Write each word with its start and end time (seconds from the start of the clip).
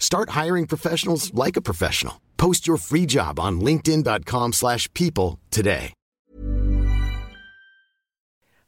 Start 0.00 0.30
hiring 0.30 0.66
professionals 0.66 1.32
like 1.32 1.56
a 1.56 1.62
professional. 1.62 2.20
Post 2.36 2.66
your 2.66 2.78
free 2.78 3.06
job 3.06 3.38
on 3.38 3.60
linkedin.com/people 3.60 4.52
slash 4.52 4.92
people 4.94 5.38
today. 5.52 5.92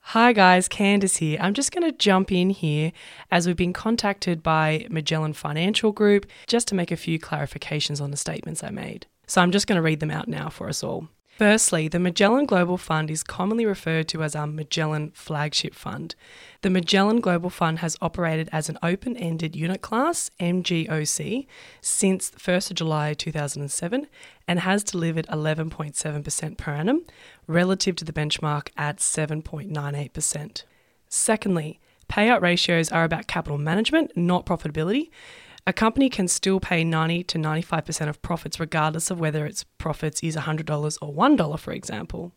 Hi 0.06 0.32
guys, 0.32 0.68
Candice 0.68 1.18
here. 1.18 1.38
I'm 1.40 1.54
just 1.54 1.72
going 1.72 1.84
to 1.90 1.96
jump 1.96 2.32
in 2.32 2.50
here 2.50 2.92
as 3.30 3.46
we've 3.46 3.56
been 3.56 3.72
contacted 3.72 4.42
by 4.42 4.86
Magellan 4.90 5.32
Financial 5.32 5.92
Group 5.92 6.26
just 6.48 6.68
to 6.68 6.74
make 6.74 6.90
a 6.90 6.96
few 6.96 7.18
clarifications 7.18 8.00
on 8.00 8.10
the 8.10 8.16
statements 8.16 8.62
I 8.64 8.70
made. 8.70 9.06
So 9.26 9.40
I'm 9.40 9.52
just 9.52 9.66
going 9.66 9.76
to 9.76 9.82
read 9.82 10.00
them 10.00 10.10
out 10.10 10.28
now 10.28 10.48
for 10.50 10.68
us 10.68 10.82
all. 10.82 11.08
Firstly, 11.38 11.88
the 11.88 11.98
Magellan 11.98 12.44
Global 12.44 12.76
Fund 12.76 13.10
is 13.10 13.22
commonly 13.22 13.64
referred 13.64 14.06
to 14.08 14.22
as 14.22 14.36
our 14.36 14.46
Magellan 14.46 15.12
Flagship 15.14 15.74
Fund. 15.74 16.14
The 16.60 16.68
Magellan 16.68 17.20
Global 17.20 17.48
Fund 17.48 17.78
has 17.78 17.96
operated 18.02 18.50
as 18.52 18.68
an 18.68 18.78
open 18.82 19.16
ended 19.16 19.56
unit 19.56 19.80
class, 19.80 20.30
MGOC, 20.38 21.46
since 21.80 22.30
1st 22.32 22.70
of 22.72 22.76
July 22.76 23.14
2007 23.14 24.06
and 24.46 24.60
has 24.60 24.84
delivered 24.84 25.26
11.7% 25.28 26.58
per 26.58 26.72
annum 26.72 27.02
relative 27.46 27.96
to 27.96 28.04
the 28.04 28.12
benchmark 28.12 28.68
at 28.76 28.98
7.98%. 28.98 30.64
Secondly, 31.08 31.80
payout 32.10 32.42
ratios 32.42 32.92
are 32.92 33.04
about 33.04 33.26
capital 33.26 33.56
management, 33.56 34.14
not 34.14 34.44
profitability. 34.44 35.08
A 35.64 35.72
company 35.72 36.08
can 36.08 36.26
still 36.26 36.58
pay 36.58 36.82
90 36.82 37.22
to 37.24 37.38
95% 37.38 38.08
of 38.08 38.20
profits 38.20 38.58
regardless 38.58 39.10
of 39.10 39.20
whether 39.20 39.46
its 39.46 39.64
profits 39.78 40.20
is 40.20 40.34
$100 40.34 40.98
or 41.00 41.12
$1, 41.12 41.58
for 41.58 41.72
example. 41.72 42.32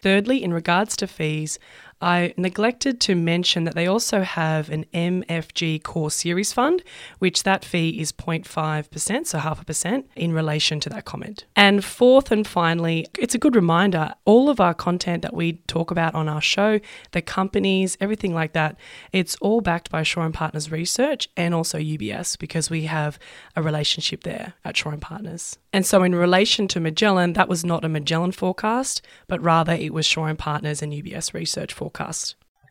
Thirdly, 0.00 0.44
in 0.44 0.54
regards 0.54 0.96
to 0.98 1.08
fees, 1.08 1.58
I 2.00 2.32
neglected 2.36 3.00
to 3.02 3.16
mention 3.16 3.64
that 3.64 3.74
they 3.74 3.86
also 3.88 4.22
have 4.22 4.70
an 4.70 4.84
MFG 4.94 5.82
Core 5.82 6.12
Series 6.12 6.52
fund, 6.52 6.84
which 7.18 7.42
that 7.42 7.64
fee 7.64 8.00
is 8.00 8.12
0.5%, 8.12 9.26
so 9.26 9.38
half 9.38 9.60
a 9.60 9.64
percent, 9.64 10.08
in 10.14 10.32
relation 10.32 10.78
to 10.80 10.88
that 10.90 11.04
comment. 11.04 11.44
And 11.56 11.84
fourth 11.84 12.30
and 12.30 12.46
finally, 12.46 13.08
it's 13.18 13.34
a 13.34 13.38
good 13.38 13.56
reminder 13.56 14.14
all 14.24 14.48
of 14.48 14.60
our 14.60 14.74
content 14.74 15.22
that 15.22 15.34
we 15.34 15.54
talk 15.66 15.90
about 15.90 16.14
on 16.14 16.28
our 16.28 16.40
show, 16.40 16.78
the 17.10 17.22
companies, 17.22 17.96
everything 18.00 18.32
like 18.32 18.52
that, 18.52 18.76
it's 19.12 19.34
all 19.40 19.60
backed 19.60 19.90
by 19.90 20.04
Shaw 20.04 20.22
and 20.22 20.34
Partners 20.34 20.70
Research 20.70 21.28
and 21.36 21.52
also 21.52 21.78
UBS 21.78 22.38
because 22.38 22.70
we 22.70 22.82
have 22.84 23.18
a 23.56 23.62
relationship 23.62 24.22
there 24.22 24.54
at 24.64 24.76
Shaw 24.76 24.90
and 24.90 25.02
Partners. 25.02 25.58
And 25.72 25.84
so, 25.84 26.02
in 26.02 26.14
relation 26.14 26.68
to 26.68 26.80
Magellan, 26.80 27.34
that 27.34 27.48
was 27.48 27.64
not 27.64 27.84
a 27.84 27.88
Magellan 27.88 28.32
forecast, 28.32 29.02
but 29.26 29.42
rather 29.42 29.72
it 29.72 29.92
was 29.92 30.06
Shaw 30.06 30.24
and 30.26 30.38
Partners 30.38 30.80
and 30.80 30.92
UBS 30.92 31.34
Research 31.34 31.74
forecast. 31.74 31.87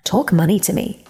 Talk 0.04 0.32
money 0.32 0.60
to 0.60 0.74
me. 0.74 1.04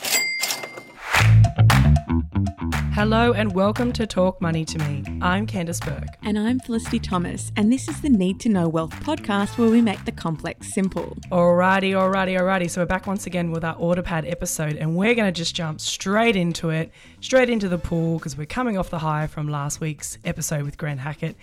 Hello 2.93 3.31
and 3.31 3.53
welcome 3.53 3.93
to 3.93 4.07
Talk 4.07 4.41
Money 4.41 4.65
to 4.65 4.79
Me. 4.79 5.03
I'm 5.21 5.45
Candice 5.45 5.85
Burke. 5.85 6.17
And 6.23 6.37
I'm 6.37 6.59
Felicity 6.59 6.97
Thomas, 6.97 7.51
and 7.55 7.71
this 7.71 7.87
is 7.87 8.01
the 8.01 8.09
Need 8.09 8.39
to 8.39 8.49
Know 8.49 8.67
Wealth 8.67 8.89
podcast 9.01 9.59
where 9.59 9.69
we 9.69 9.83
make 9.83 10.03
the 10.05 10.11
complex 10.11 10.73
simple. 10.73 11.15
Alrighty, 11.31 11.91
alrighty, 11.91 12.39
alrighty. 12.39 12.67
So 12.67 12.81
we're 12.81 12.87
back 12.87 13.05
once 13.05 13.27
again 13.27 13.51
with 13.51 13.63
our 13.63 13.75
Order 13.75 14.01
Pad 14.01 14.25
episode, 14.25 14.77
and 14.77 14.95
we're 14.95 15.13
going 15.13 15.31
to 15.31 15.37
just 15.37 15.53
jump 15.53 15.79
straight 15.79 16.35
into 16.35 16.71
it, 16.71 16.91
straight 17.21 17.51
into 17.51 17.69
the 17.69 17.77
pool, 17.77 18.17
because 18.17 18.35
we're 18.35 18.47
coming 18.47 18.79
off 18.79 18.89
the 18.89 18.97
high 18.97 19.27
from 19.27 19.47
last 19.47 19.79
week's 19.79 20.17
episode 20.25 20.63
with 20.63 20.79
Grant 20.79 21.01
Hackett. 21.01 21.35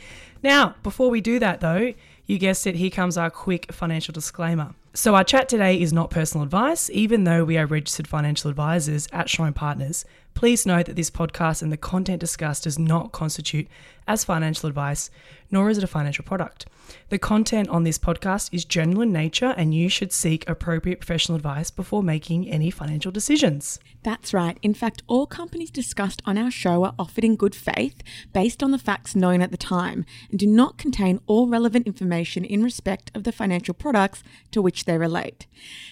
Now, 0.43 0.75
before 0.83 1.09
we 1.09 1.21
do 1.21 1.39
that 1.39 1.60
though, 1.60 1.94
you 2.27 2.39
guessed 2.39 2.66
it, 2.66 2.75
here 2.75 2.91
comes 2.91 3.16
our 3.16 3.31
quick 3.31 3.72
financial 3.72 4.10
disclaimer. 4.10 4.75
So, 4.97 5.16
our 5.16 5.25
chat 5.25 5.49
today 5.49 5.81
is 5.81 5.93
not 5.93 6.10
personal 6.10 6.44
advice, 6.44 6.88
even 6.91 7.25
though 7.25 7.43
we 7.44 7.59
are 7.59 7.66
registered 7.66 8.06
financial 8.06 8.49
advisors 8.49 9.09
at 9.12 9.37
and 9.41 9.53
Partners. 9.53 10.05
Please 10.34 10.66
note 10.66 10.87
that 10.87 10.94
this 10.94 11.10
podcast 11.10 11.62
and 11.62 11.72
the 11.72 11.77
content 11.77 12.21
discussed 12.21 12.62
does 12.62 12.78
not 12.78 13.10
constitute 13.10 13.66
as 14.06 14.25
financial 14.25 14.69
advice, 14.69 15.10
nor 15.50 15.71
is 15.71 15.78
it 15.78 15.84
a 15.84 15.88
financial 15.88 16.25
product. 16.25 16.66
The 17.09 17.19
content 17.19 17.69
on 17.69 17.84
this 17.84 17.99
podcast 17.99 18.50
is 18.53 18.65
general 18.65 19.03
in 19.03 19.12
nature, 19.12 19.54
and 19.56 19.75
you 19.75 19.88
should 19.88 20.12
seek 20.12 20.49
appropriate 20.49 21.00
professional 21.00 21.37
advice 21.37 21.71
before 21.71 22.03
making 22.03 22.49
any 22.50 22.71
financial 22.71 23.10
decisions. 23.10 23.78
That's 24.03 24.34
right. 24.34 24.59
In 24.60 24.75
fact, 24.75 25.03
all 25.06 25.27
companies 25.27 25.71
discussed 25.71 26.21
on 26.27 26.37
our 26.37 26.50
show 26.50 26.84
are 26.84 26.94
offered 26.99 27.25
in 27.25 27.37
good 27.37 27.54
faith 27.54 28.03
based 28.33 28.62
on 28.62 28.71
the 28.71 28.78
facts 28.78 29.16
known 29.16 29.41
at 29.41 29.50
the 29.50 29.56
time 29.56 30.04
and 30.31 30.38
do 30.38 30.47
not 30.47 30.77
contain 30.77 31.21
all 31.27 31.47
relevant 31.47 31.87
information 31.87 32.44
in 32.44 32.62
respect 32.62 33.10
of 33.15 33.25
the 33.25 33.33
financial 33.33 33.72
products 33.72 34.22
to 34.50 34.60
which 34.60 34.84
they 34.84 34.99
relate. 34.99 35.47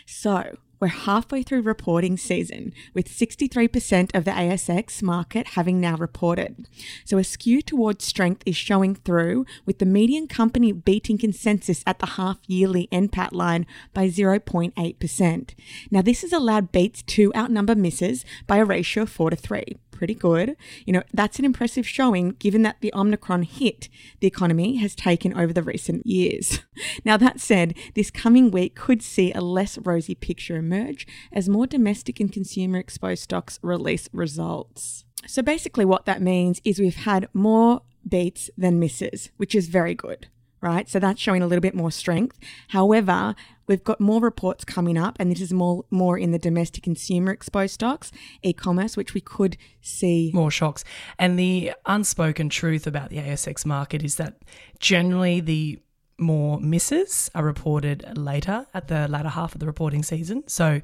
So, 0.06 0.56
we're 0.82 0.88
halfway 0.88 1.44
through 1.44 1.62
reporting 1.62 2.16
season, 2.16 2.72
with 2.92 3.08
63% 3.08 4.16
of 4.16 4.24
the 4.24 4.32
ASX 4.32 5.00
market 5.00 5.50
having 5.50 5.80
now 5.80 5.96
reported. 5.96 6.66
So 7.04 7.18
a 7.18 7.22
skew 7.22 7.62
towards 7.62 8.04
strength 8.04 8.42
is 8.44 8.56
showing 8.56 8.96
through, 8.96 9.46
with 9.64 9.78
the 9.78 9.86
median 9.86 10.26
company 10.26 10.72
beating 10.72 11.18
consensus 11.18 11.84
at 11.86 12.00
the 12.00 12.06
half 12.06 12.38
yearly 12.48 12.88
NPAT 12.90 13.30
line 13.30 13.64
by 13.94 14.08
0.8%. 14.08 15.50
Now, 15.92 16.02
this 16.02 16.22
has 16.22 16.32
allowed 16.32 16.72
beats 16.72 17.02
to 17.02 17.32
outnumber 17.36 17.76
misses 17.76 18.24
by 18.48 18.56
a 18.56 18.64
ratio 18.64 19.04
of 19.04 19.08
4 19.08 19.30
to 19.30 19.36
3 19.36 19.76
pretty 20.02 20.14
good. 20.16 20.56
You 20.84 20.94
know, 20.94 21.04
that's 21.14 21.38
an 21.38 21.44
impressive 21.44 21.86
showing 21.86 22.30
given 22.40 22.62
that 22.62 22.80
the 22.80 22.92
Omicron 22.92 23.44
hit 23.44 23.88
the 24.18 24.26
economy 24.26 24.78
has 24.78 24.96
taken 24.96 25.32
over 25.38 25.52
the 25.52 25.62
recent 25.62 26.04
years. 26.04 26.58
Now, 27.04 27.16
that 27.18 27.40
said, 27.40 27.74
this 27.94 28.10
coming 28.10 28.50
week 28.50 28.74
could 28.74 29.02
see 29.02 29.32
a 29.32 29.40
less 29.40 29.78
rosy 29.78 30.14
picture 30.14 30.56
emerge 30.56 31.06
as 31.32 31.48
more 31.48 31.66
domestic 31.66 32.18
and 32.18 32.32
consumer 32.32 32.78
exposed 32.78 33.22
stocks 33.22 33.58
release 33.62 34.08
results. 34.12 35.04
So, 35.26 35.42
basically, 35.42 35.84
what 35.84 36.06
that 36.06 36.22
means 36.22 36.60
is 36.64 36.80
we've 36.80 36.96
had 36.96 37.28
more 37.32 37.82
beats 38.08 38.50
than 38.56 38.80
misses, 38.80 39.30
which 39.36 39.54
is 39.54 39.68
very 39.68 39.94
good 39.94 40.26
right? 40.62 40.88
So 40.88 40.98
that's 40.98 41.20
showing 41.20 41.42
a 41.42 41.46
little 41.46 41.60
bit 41.60 41.74
more 41.74 41.90
strength. 41.90 42.38
However, 42.68 43.34
we've 43.66 43.84
got 43.84 44.00
more 44.00 44.20
reports 44.20 44.64
coming 44.64 44.98
up, 44.98 45.16
and 45.18 45.30
this 45.30 45.40
is 45.40 45.52
more 45.52 45.84
more 45.90 46.18
in 46.18 46.32
the 46.32 46.38
domestic 46.38 46.82
consumer 46.82 47.32
exposed 47.32 47.74
stocks, 47.74 48.12
e-commerce, 48.42 48.96
which 48.96 49.14
we 49.14 49.20
could 49.20 49.56
see 49.80 50.30
More 50.34 50.50
shocks. 50.50 50.84
And 51.18 51.38
the 51.38 51.72
unspoken 51.86 52.48
truth 52.48 52.86
about 52.86 53.10
the 53.10 53.16
ASX 53.16 53.64
market 53.66 54.02
is 54.02 54.16
that 54.16 54.42
generally 54.78 55.40
the 55.40 55.80
more 56.22 56.60
misses 56.60 57.30
are 57.34 57.44
reported 57.44 58.04
later 58.16 58.66
at 58.72 58.88
the 58.88 59.08
latter 59.08 59.28
half 59.28 59.54
of 59.54 59.60
the 59.60 59.66
reporting 59.66 60.02
season. 60.02 60.44
So 60.46 60.80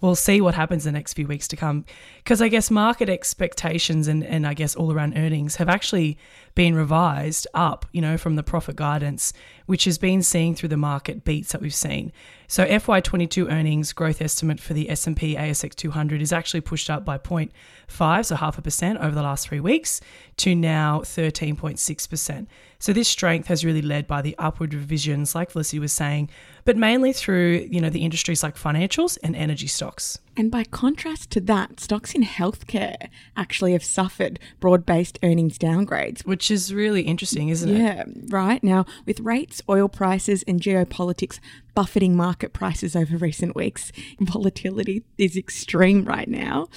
we'll 0.00 0.14
see 0.14 0.40
what 0.40 0.54
happens 0.54 0.86
in 0.86 0.92
the 0.92 0.98
next 0.98 1.14
few 1.14 1.26
weeks 1.26 1.48
to 1.48 1.56
come. 1.56 1.84
Because 2.18 2.40
I 2.40 2.48
guess 2.48 2.70
market 2.70 3.08
expectations 3.08 4.08
and, 4.08 4.24
and 4.24 4.46
I 4.46 4.54
guess 4.54 4.76
all 4.76 4.92
around 4.92 5.16
earnings 5.16 5.56
have 5.56 5.68
actually 5.68 6.18
been 6.54 6.74
revised 6.74 7.46
up, 7.54 7.86
you 7.92 8.00
know, 8.00 8.16
from 8.18 8.36
the 8.36 8.42
profit 8.42 8.76
guidance, 8.76 9.32
which 9.66 9.84
has 9.84 9.98
been 9.98 10.22
seen 10.22 10.54
through 10.54 10.68
the 10.68 10.76
market 10.76 11.24
beats 11.24 11.52
that 11.52 11.60
we've 11.60 11.74
seen. 11.74 12.12
So 12.46 12.66
FY22 12.66 13.50
earnings 13.50 13.94
growth 13.94 14.20
estimate 14.20 14.60
for 14.60 14.74
the 14.74 14.90
S&P 14.90 15.36
ASX 15.36 15.74
200 15.74 16.20
is 16.20 16.32
actually 16.32 16.60
pushed 16.60 16.90
up 16.90 17.02
by 17.02 17.16
0.5, 17.16 18.26
so 18.26 18.36
half 18.36 18.58
a 18.58 18.62
percent 18.62 18.98
over 18.98 19.14
the 19.14 19.22
last 19.22 19.48
three 19.48 19.60
weeks 19.60 20.02
to 20.36 20.54
now 20.54 21.00
13.6%. 21.00 22.46
So 22.82 22.92
this 22.92 23.06
strength 23.06 23.46
has 23.46 23.64
really 23.64 23.80
led 23.80 24.08
by 24.08 24.22
the 24.22 24.34
upward 24.40 24.74
revisions, 24.74 25.36
like 25.36 25.52
Felicity 25.52 25.78
was 25.78 25.92
saying, 25.92 26.28
but 26.64 26.76
mainly 26.76 27.12
through, 27.12 27.68
you 27.70 27.80
know, 27.80 27.90
the 27.90 28.04
industries 28.04 28.42
like 28.42 28.56
financials 28.56 29.16
and 29.22 29.36
energy 29.36 29.68
stocks. 29.68 30.18
And 30.36 30.50
by 30.50 30.64
contrast 30.64 31.30
to 31.30 31.40
that, 31.42 31.78
stocks 31.78 32.12
in 32.12 32.24
healthcare 32.24 33.08
actually 33.36 33.70
have 33.74 33.84
suffered 33.84 34.40
broad 34.58 34.84
based 34.84 35.20
earnings 35.22 35.58
downgrades. 35.58 36.26
Which 36.26 36.50
is 36.50 36.74
really 36.74 37.02
interesting, 37.02 37.50
isn't 37.50 37.70
it? 37.70 37.78
Yeah, 37.78 38.04
right. 38.30 38.64
Now, 38.64 38.84
with 39.06 39.20
rates, 39.20 39.62
oil 39.68 39.88
prices, 39.88 40.42
and 40.48 40.60
geopolitics 40.60 41.38
buffeting 41.74 42.16
market 42.16 42.52
prices 42.52 42.94
over 42.94 43.16
recent 43.16 43.56
weeks. 43.56 43.92
Volatility 44.20 45.02
is 45.18 45.36
extreme 45.36 46.04
right 46.04 46.28
now. 46.28 46.68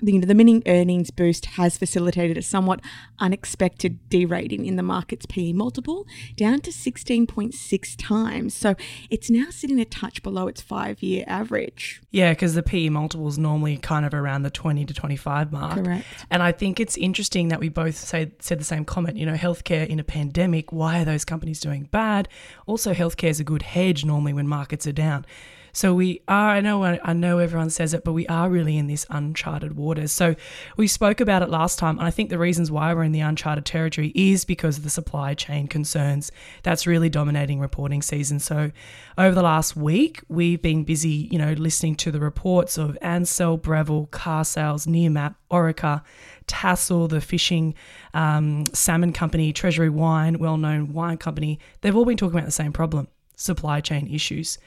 You 0.00 0.20
know, 0.20 0.26
the 0.26 0.34
mini 0.34 0.62
earnings 0.66 1.10
boost 1.10 1.46
has 1.46 1.78
facilitated 1.78 2.36
a 2.36 2.42
somewhat 2.42 2.80
unexpected 3.18 4.08
derating 4.08 4.66
in 4.66 4.76
the 4.76 4.82
market's 4.82 5.26
PE 5.26 5.52
multiple 5.52 6.06
down 6.36 6.60
to 6.62 6.70
16.6 6.70 7.94
times. 7.98 8.54
So 8.54 8.74
it's 9.10 9.30
now 9.30 9.46
sitting 9.50 9.80
a 9.80 9.84
touch 9.84 10.22
below 10.22 10.48
its 10.48 10.60
five 10.60 11.02
year 11.02 11.24
average. 11.26 12.00
Yeah, 12.10 12.32
because 12.32 12.54
the 12.54 12.62
PE 12.62 12.88
multiple 12.90 13.28
is 13.28 13.38
normally 13.38 13.76
kind 13.76 14.06
of 14.06 14.14
around 14.14 14.42
the 14.42 14.50
20 14.50 14.84
to 14.84 14.94
25 14.94 15.52
mark. 15.52 15.84
Correct. 15.84 16.06
And 16.30 16.42
I 16.42 16.52
think 16.52 16.80
it's 16.80 16.96
interesting 16.96 17.48
that 17.48 17.60
we 17.60 17.68
both 17.68 17.96
say, 17.96 18.32
said 18.40 18.60
the 18.60 18.64
same 18.64 18.84
comment. 18.84 19.16
You 19.16 19.26
know, 19.26 19.34
healthcare 19.34 19.86
in 19.86 20.00
a 20.00 20.04
pandemic, 20.04 20.72
why 20.72 21.02
are 21.02 21.04
those 21.04 21.24
companies 21.24 21.60
doing 21.60 21.84
bad? 21.84 22.28
Also, 22.66 22.92
healthcare 22.94 23.30
is 23.30 23.40
a 23.40 23.44
good 23.44 23.62
hedge 23.62 24.04
normally 24.04 24.32
when 24.38 24.48
markets 24.48 24.86
are 24.86 24.92
down. 24.92 25.26
So 25.72 25.94
we 25.94 26.22
are, 26.26 26.50
I 26.50 26.60
know, 26.60 26.82
I 26.82 27.12
know 27.12 27.38
everyone 27.38 27.70
says 27.70 27.94
it, 27.94 28.02
but 28.04 28.12
we 28.12 28.26
are 28.26 28.48
really 28.50 28.76
in 28.76 28.86
this 28.86 29.06
uncharted 29.10 29.76
waters. 29.76 30.10
So 30.10 30.34
we 30.76 30.86
spoke 30.88 31.20
about 31.20 31.42
it 31.42 31.50
last 31.50 31.78
time, 31.78 31.98
and 31.98 32.06
I 32.06 32.10
think 32.10 32.30
the 32.30 32.38
reasons 32.38 32.70
why 32.70 32.92
we're 32.92 33.04
in 33.04 33.12
the 33.12 33.20
uncharted 33.20 33.64
territory 33.64 34.12
is 34.14 34.44
because 34.44 34.78
of 34.78 34.84
the 34.84 34.90
supply 34.90 35.34
chain 35.34 35.68
concerns 35.68 36.32
that's 36.62 36.86
really 36.86 37.08
dominating 37.08 37.60
reporting 37.60 38.02
season. 38.02 38.40
So 38.40 38.72
over 39.16 39.34
the 39.34 39.42
last 39.42 39.76
week, 39.76 40.20
we've 40.28 40.60
been 40.60 40.84
busy, 40.84 41.28
you 41.30 41.38
know, 41.38 41.52
listening 41.52 41.94
to 41.96 42.10
the 42.10 42.20
reports 42.20 42.78
of 42.78 42.98
Ansell, 43.02 43.58
Breville, 43.58 44.08
Carsales, 44.08 44.86
Nearmap, 44.86 45.36
Orica, 45.50 46.02
Tassal, 46.46 47.08
the 47.08 47.20
fishing 47.20 47.74
um, 48.14 48.64
salmon 48.72 49.12
company, 49.12 49.52
Treasury 49.52 49.90
Wine, 49.90 50.38
well 50.38 50.56
known 50.56 50.92
wine 50.92 51.18
company. 51.18 51.60
They've 51.82 51.94
all 51.94 52.04
been 52.04 52.16
talking 52.16 52.36
about 52.36 52.46
the 52.46 52.52
same 52.52 52.72
problem 52.72 53.08
supply 53.38 53.80
chain 53.80 54.06
issues 54.12 54.58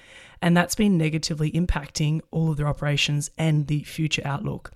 and 0.41 0.57
that's 0.57 0.75
been 0.75 0.97
negatively 0.97 1.51
impacting 1.51 2.21
all 2.31 2.51
of 2.51 2.57
their 2.57 2.67
operations 2.67 3.29
and 3.37 3.67
the 3.67 3.83
future 3.83 4.23
outlook. 4.25 4.71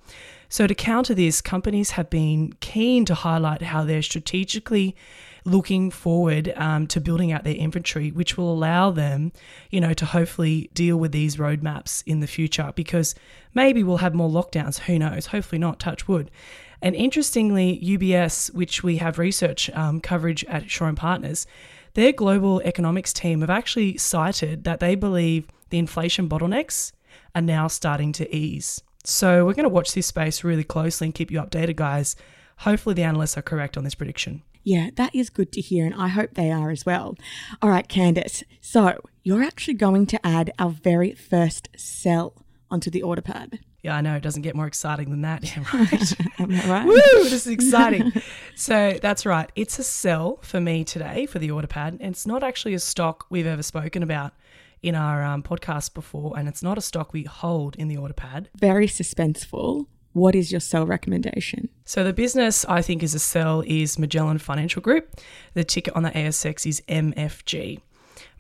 So, 0.48 0.68
to 0.68 0.76
counter 0.76 1.16
this, 1.16 1.42
companies 1.42 1.92
have 1.92 2.10
been 2.10 2.54
keen 2.60 3.04
to 3.06 3.16
highlight 3.16 3.64
how 3.64 3.84
they're 3.84 4.04
strategically 4.04 4.96
looking 5.44 5.92
forward 5.92 6.54
um, 6.56 6.88
to 6.88 7.02
building 7.02 7.32
out 7.32 7.44
their 7.44 7.56
inventory, 7.56 8.12
which 8.12 8.38
will 8.38 8.52
allow 8.52 8.92
them, 8.92 9.32
you 9.70 9.82
know, 9.82 9.94
to 9.94 10.06
hopefully 10.06 10.70
deal 10.74 10.98
with 10.98 11.12
these 11.12 11.38
roadmaps 11.38 12.04
in 12.06 12.20
the 12.20 12.28
future 12.28 12.72
because 12.76 13.16
maybe 13.54 13.84
we'll 13.84 13.98
have 13.98 14.14
more 14.14 14.30
lockdowns. 14.30 14.80
Who 14.80 15.00
knows? 15.00 15.28
Hopefully 15.28 15.60
not, 15.60 15.80
touch 15.80 16.08
wood. 16.08 16.30
And 16.82 16.96
interestingly, 16.96 17.80
UBS, 17.84 18.54
which 18.54 18.84
we 18.84 18.98
have 18.98 19.18
research 19.18 19.70
um, 19.72 20.00
coverage 20.00 20.44
at 20.46 20.70
Shaw 20.70 20.86
and 20.86 20.98
Partners, 20.98 21.48
their 21.96 22.12
global 22.12 22.62
economics 22.62 23.12
team 23.12 23.42
have 23.42 23.50
actually 23.50 23.98
cited 23.98 24.64
that 24.66 24.80
they 24.80 24.96
believe 24.96 25.48
the 25.70 25.80
inflation 25.80 26.30
bottlenecks 26.30 26.92
are 27.34 27.42
now 27.42 27.68
starting 27.68 28.12
to 28.14 28.36
ease. 28.36 28.82
So 29.04 29.46
we're 29.46 29.54
going 29.54 29.64
to 29.64 29.70
watch 29.70 29.94
this 29.94 30.08
space 30.08 30.44
really 30.44 30.64
closely 30.64 31.08
and 31.08 31.16
keep 31.16 31.32
you 31.32 31.40
updated, 31.40 31.76
guys. 31.76 32.16
Hopefully, 32.60 32.96
the 32.96 33.04
analysts 33.04 33.38
are 33.38 33.42
correct 33.42 33.78
on 33.78 33.84
this 33.84 33.96
prediction. 33.96 34.44
Yeah, 34.64 34.90
that 34.96 35.14
is 35.14 35.30
good 35.30 35.52
to 35.54 35.62
hear, 35.62 35.86
and 35.86 35.94
I 35.94 36.08
hope 36.08 36.34
they 36.34 36.52
are 36.52 36.72
as 36.72 36.86
well. 36.86 37.16
All 37.62 37.70
right, 37.70 37.88
Candice. 37.88 38.44
So 38.62 39.00
you're 39.24 39.44
actually 39.44 39.76
going 39.76 40.08
to 40.08 40.26
add 40.26 40.52
our 40.58 40.72
very 40.72 41.14
first 41.14 41.70
cell 41.78 42.34
onto 42.72 42.90
the 42.90 43.04
order 43.04 43.22
pad. 43.22 43.60
Yeah, 43.86 43.98
I 43.98 44.02
know. 44.02 44.16
It 44.16 44.24
doesn't 44.24 44.42
get 44.42 44.56
more 44.56 44.66
exciting 44.66 45.12
than 45.12 45.22
that. 45.22 45.44
Yeah, 45.44 45.64
right. 45.74 46.16
Right? 46.68 46.88
Woo, 46.88 46.96
this 46.96 47.46
is 47.46 47.48
exciting. 47.60 48.12
so 48.56 48.98
that's 49.00 49.28
right. 49.28 49.48
It's 49.56 49.78
a 49.78 49.84
sell 49.84 50.40
for 50.42 50.60
me 50.60 50.84
today 50.84 51.28
for 51.28 51.38
the 51.38 51.52
order 51.52 51.68
pad. 51.68 52.00
And 52.02 52.10
it's 52.12 52.26
not 52.26 52.44
actually 52.44 52.74
a 52.74 52.80
stock 52.80 53.28
we've 53.30 53.46
ever 53.46 53.62
spoken 53.62 54.02
about 54.02 54.34
in 54.82 54.96
our 54.96 55.24
um, 55.24 55.44
podcast 55.44 55.94
before. 55.94 56.34
And 56.36 56.48
it's 56.48 56.64
not 56.64 56.80
a 56.80 56.82
stock 56.82 57.14
we 57.14 57.26
hold 57.26 57.76
in 57.76 57.88
the 57.88 57.98
order 57.98 58.16
pad. 58.16 58.50
Very 58.56 58.88
suspenseful. 58.88 59.86
What 60.14 60.34
is 60.34 60.52
your 60.52 60.62
sell 60.62 60.88
recommendation? 60.88 61.70
So 61.84 62.04
the 62.04 62.14
business 62.14 62.66
I 62.66 62.82
think 62.82 63.04
is 63.04 63.14
a 63.14 63.20
sell 63.20 63.64
is 63.68 64.00
Magellan 64.00 64.40
Financial 64.40 64.82
Group. 64.82 65.16
The 65.54 65.64
ticket 65.64 65.96
on 65.96 66.02
the 66.02 66.10
ASX 66.10 66.66
is 66.66 66.82
MFG. 66.90 67.82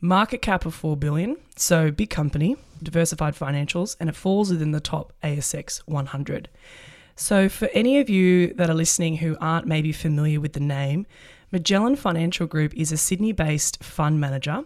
Market 0.01 0.41
cap 0.41 0.65
of 0.65 0.75
4 0.75 0.97
billion, 0.97 1.37
so 1.55 1.89
big 1.89 2.09
company, 2.09 2.57
diversified 2.83 3.35
financials, 3.35 3.95
and 3.99 4.09
it 4.09 4.15
falls 4.15 4.51
within 4.51 4.71
the 4.71 4.79
top 4.79 5.13
ASX 5.23 5.77
100. 5.85 6.49
So 7.15 7.47
for 7.47 7.69
any 7.73 7.99
of 7.99 8.09
you 8.09 8.53
that 8.55 8.69
are 8.69 8.75
listening 8.75 9.17
who 9.17 9.37
aren't 9.39 9.67
maybe 9.67 9.91
familiar 9.93 10.41
with 10.41 10.53
the 10.53 10.59
name, 10.59 11.05
Magellan 11.51 11.95
Financial 11.95 12.45
Group 12.45 12.75
is 12.75 12.91
a 12.91 12.97
Sydney 12.97 13.31
based 13.31 13.81
fund 13.81 14.19
manager 14.19 14.65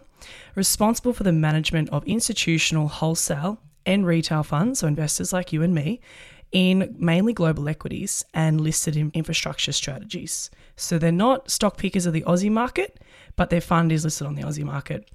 responsible 0.56 1.12
for 1.12 1.22
the 1.22 1.32
management 1.32 1.88
of 1.90 2.04
institutional, 2.04 2.88
wholesale, 2.88 3.60
and 3.86 4.04
retail 4.04 4.42
funds, 4.42 4.80
so 4.80 4.86
investors 4.86 5.32
like 5.32 5.52
you 5.52 5.62
and 5.62 5.74
me, 5.74 6.00
in 6.52 6.94
mainly 6.98 7.32
global 7.32 7.68
equities 7.68 8.24
and 8.34 8.60
listed 8.60 8.96
in 8.96 9.10
infrastructure 9.14 9.72
strategies. 9.72 10.50
So 10.76 10.98
they're 10.98 11.12
not 11.12 11.50
stock 11.50 11.76
pickers 11.76 12.06
of 12.06 12.12
the 12.12 12.22
Aussie 12.22 12.50
market, 12.50 12.98
but 13.36 13.50
their 13.50 13.60
fund 13.60 13.92
is 13.92 14.04
listed 14.04 14.26
on 14.26 14.34
the 14.34 14.42
Aussie 14.42 14.64
market. 14.64 15.10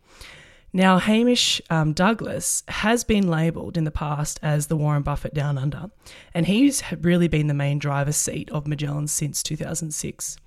Now, 0.74 1.00
Hamish 1.00 1.62
um, 1.70 1.94
Douglass 1.94 2.64
has 2.68 3.06
been 3.06 3.30
labelled 3.30 3.78
in 3.78 3.86
the 3.86 3.92
past 3.92 4.40
as 4.44 4.68
the 4.68 4.76
Warren 4.76 5.04
Buffett 5.04 5.34
down 5.34 5.58
under, 5.58 5.90
and 6.34 6.46
he's 6.46 6.84
really 7.00 7.30
been 7.30 7.48
the 7.48 7.54
main 7.54 7.80
driver's 7.80 8.18
seat 8.18 8.52
of 8.52 8.68
Magellan 8.68 9.08
since 9.08 9.42
2006. 9.42 10.38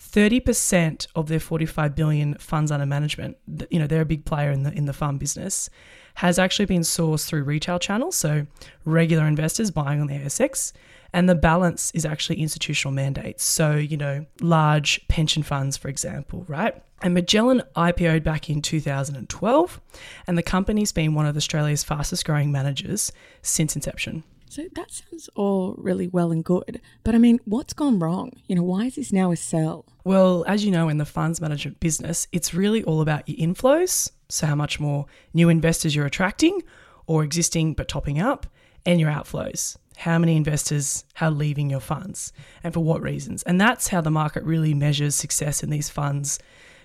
30% 0.00 1.06
of 1.14 1.28
their 1.28 1.40
45 1.40 1.94
billion 1.94 2.34
funds 2.36 2.70
under 2.70 2.86
management, 2.86 3.36
you 3.68 3.78
know, 3.78 3.86
they're 3.86 4.00
a 4.00 4.06
big 4.06 4.24
player 4.24 4.50
in 4.50 4.62
the 4.62 4.72
in 4.72 4.86
the 4.86 4.94
fund 4.94 5.20
business, 5.20 5.68
has 6.14 6.38
actually 6.38 6.64
been 6.64 6.80
sourced 6.80 7.26
through 7.26 7.44
retail 7.44 7.78
channels, 7.78 8.16
so 8.16 8.46
regular 8.86 9.26
investors 9.26 9.70
buying 9.70 10.00
on 10.00 10.06
the 10.06 10.14
ASX, 10.14 10.72
and 11.12 11.28
the 11.28 11.34
balance 11.34 11.90
is 11.94 12.04
actually 12.04 12.40
institutional 12.40 12.92
mandates. 12.92 13.44
So, 13.44 13.74
you 13.74 13.96
know, 13.96 14.26
large 14.40 15.06
pension 15.08 15.42
funds, 15.42 15.76
for 15.76 15.88
example, 15.88 16.44
right? 16.48 16.82
And 17.00 17.14
Magellan 17.14 17.62
IPO'd 17.76 18.24
back 18.24 18.50
in 18.50 18.60
2012, 18.60 19.80
and 20.26 20.38
the 20.38 20.42
company's 20.42 20.92
been 20.92 21.14
one 21.14 21.26
of 21.26 21.36
Australia's 21.36 21.84
fastest 21.84 22.24
growing 22.24 22.50
managers 22.50 23.12
since 23.42 23.76
inception. 23.76 24.24
So 24.50 24.64
that 24.74 24.90
sounds 24.90 25.28
all 25.36 25.74
really 25.76 26.08
well 26.08 26.32
and 26.32 26.42
good. 26.42 26.80
But 27.04 27.14
I 27.14 27.18
mean, 27.18 27.38
what's 27.44 27.74
gone 27.74 27.98
wrong? 27.98 28.32
You 28.46 28.56
know, 28.56 28.62
why 28.62 28.86
is 28.86 28.96
this 28.96 29.12
now 29.12 29.30
a 29.30 29.36
sell? 29.36 29.84
Well, 30.04 30.44
as 30.48 30.64
you 30.64 30.70
know, 30.70 30.88
in 30.88 30.98
the 30.98 31.04
funds 31.04 31.40
management 31.40 31.80
business, 31.80 32.26
it's 32.32 32.54
really 32.54 32.82
all 32.82 33.02
about 33.02 33.28
your 33.28 33.36
inflows. 33.46 34.10
So, 34.30 34.46
how 34.46 34.54
much 34.54 34.80
more 34.80 35.06
new 35.34 35.48
investors 35.48 35.94
you're 35.94 36.06
attracting 36.06 36.62
or 37.08 37.24
existing 37.24 37.74
but 37.74 37.88
topping 37.88 38.20
up, 38.20 38.46
and 38.86 39.00
your 39.00 39.10
outflows. 39.10 39.76
How 39.98 40.18
many 40.18 40.36
investors 40.36 41.04
are 41.20 41.30
leaving 41.30 41.70
your 41.70 41.80
funds 41.80 42.32
and 42.62 42.72
for 42.72 42.80
what 42.80 43.02
reasons? 43.02 43.42
And 43.42 43.60
that's 43.60 43.88
how 43.88 44.00
the 44.00 44.10
market 44.10 44.44
really 44.44 44.72
measures 44.72 45.14
success 45.14 45.62
in 45.62 45.70
these 45.70 45.88
funds 45.88 46.38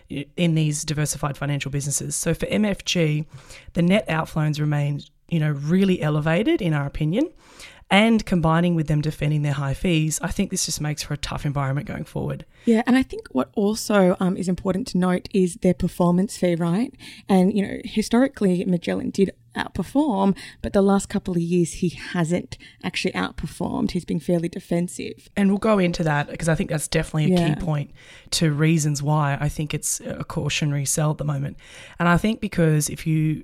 in 0.09 0.55
these 0.55 0.83
diversified 0.83 1.37
financial 1.37 1.71
businesses. 1.71 2.15
So 2.15 2.33
for 2.33 2.45
MFG, 2.45 3.25
the 3.73 3.81
net 3.81 4.07
outflows 4.07 4.59
remain, 4.59 5.01
you 5.29 5.39
know, 5.39 5.51
really 5.51 6.01
elevated 6.01 6.61
in 6.61 6.73
our 6.73 6.85
opinion. 6.85 7.29
And 7.89 8.25
combining 8.25 8.73
with 8.73 8.87
them 8.87 9.01
defending 9.01 9.43
their 9.43 9.53
high 9.53 9.75
fees, 9.75 10.19
I 10.23 10.29
think 10.29 10.49
this 10.49 10.65
just 10.65 10.81
makes 10.81 11.03
for 11.03 11.13
a 11.13 11.17
tough 11.17 11.45
environment 11.45 11.87
going 11.87 12.05
forward. 12.05 12.43
Yeah, 12.65 12.81
and 12.87 12.95
I 12.95 13.03
think 13.03 13.27
what 13.31 13.51
also 13.55 14.15
um, 14.19 14.35
is 14.35 14.47
important 14.47 14.87
to 14.87 14.97
note 14.97 15.29
is 15.31 15.55
their 15.57 15.75
performance 15.75 16.35
fee, 16.35 16.55
right? 16.55 16.91
And, 17.29 17.55
you 17.55 17.67
know, 17.67 17.77
historically, 17.83 18.65
Magellan 18.65 19.11
did 19.11 19.31
outperform, 19.55 20.37
but 20.61 20.73
the 20.73 20.81
last 20.81 21.09
couple 21.09 21.33
of 21.33 21.41
years 21.41 21.73
he 21.73 21.89
hasn't 21.89 22.57
actually 22.83 23.11
outperformed. 23.13 23.91
He's 23.91 24.05
been 24.05 24.19
fairly 24.19 24.49
defensive. 24.49 25.29
And 25.35 25.49
we'll 25.49 25.57
go 25.57 25.79
into 25.79 26.03
that 26.03 26.29
because 26.29 26.49
I 26.49 26.55
think 26.55 26.69
that's 26.69 26.87
definitely 26.87 27.33
a 27.33 27.37
yeah. 27.37 27.53
key 27.53 27.61
point 27.61 27.91
to 28.31 28.51
reasons 28.51 29.01
why 29.01 29.37
I 29.39 29.49
think 29.49 29.73
it's 29.73 29.99
a 30.01 30.23
cautionary 30.23 30.85
sell 30.85 31.11
at 31.11 31.17
the 31.17 31.25
moment. 31.25 31.57
And 31.99 32.07
I 32.07 32.17
think 32.17 32.41
because 32.41 32.89
if 32.89 33.05
you 33.07 33.43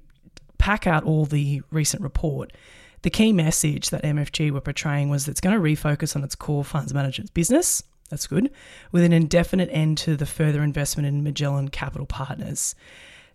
pack 0.57 0.85
out 0.85 1.03
all 1.03 1.25
the 1.25 1.61
recent 1.71 2.03
report, 2.03 2.53
the 3.01 3.09
key 3.09 3.31
message 3.31 3.89
that 3.91 4.03
MFG 4.03 4.51
were 4.51 4.61
portraying 4.61 5.09
was 5.09 5.25
that 5.25 5.31
it's 5.31 5.41
going 5.41 5.55
to 5.55 5.61
refocus 5.61 6.15
on 6.15 6.23
its 6.23 6.35
core 6.35 6.65
funds 6.65 6.93
management 6.93 7.33
business. 7.33 7.81
That's 8.09 8.27
good, 8.27 8.51
with 8.91 9.03
an 9.03 9.13
indefinite 9.13 9.69
end 9.71 9.99
to 9.99 10.17
the 10.17 10.25
further 10.25 10.63
investment 10.63 11.07
in 11.07 11.23
Magellan 11.23 11.69
Capital 11.69 12.07
Partners. 12.07 12.73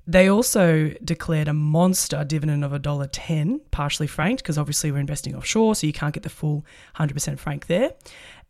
They 0.07 0.29
also 0.29 0.93
declared 1.03 1.49
a 1.49 1.55
monster 1.55 2.25
dividend 2.25 2.65
of 2.65 2.73
$1.10, 2.73 3.61
partially 3.71 4.07
franked, 4.07 4.43
because 4.43 4.59
obviously 4.59 4.93
we're 4.93 4.99
investing 4.99 5.35
offshore, 5.35 5.75
so 5.75 5.87
you 5.87 5.95
can't 5.95 6.13
get 6.13 6.23
the 6.23 6.29
full 6.29 6.65
100% 6.97 7.39
frank 7.39 7.67
there. 7.67 7.93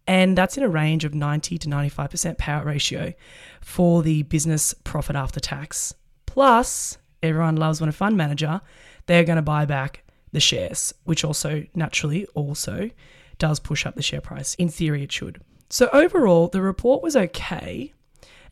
And 0.06 0.37
that's 0.37 0.58
in 0.58 0.64
a 0.64 0.68
range 0.68 1.04
of 1.04 1.14
90 1.14 1.58
to 1.58 1.68
95% 1.68 2.37
payout 2.37 2.64
ratio 2.64 3.14
for 3.61 4.02
the 4.02 4.25
business 4.25 4.75
profit 4.84 5.16
after 5.16 5.40
tax. 5.40 5.94
Plus, 6.26 6.99
everyone 7.23 7.56
loves 7.56 7.80
when 7.80 7.88
a 7.88 7.92
fund 7.92 8.16
manager, 8.16 8.61
they're 9.06 9.25
going 9.25 9.37
to 9.37 9.42
buy 9.42 9.64
back 9.64 10.04
the 10.32 10.40
shares, 10.40 10.92
which 11.04 11.25
also 11.25 11.64
naturally 11.75 12.26
also 12.34 12.90
does 13.38 13.61
push 13.61 13.87
up 13.87 13.94
the 13.94 14.02
share 14.02 14.20
price. 14.20 14.54
In 14.56 14.68
theory, 14.68 15.04
it 15.04 15.12
should. 15.12 15.40
So 15.70 15.88
overall, 15.92 16.49
the 16.49 16.61
report 16.61 17.02
was 17.02 17.16
okay. 17.16 17.92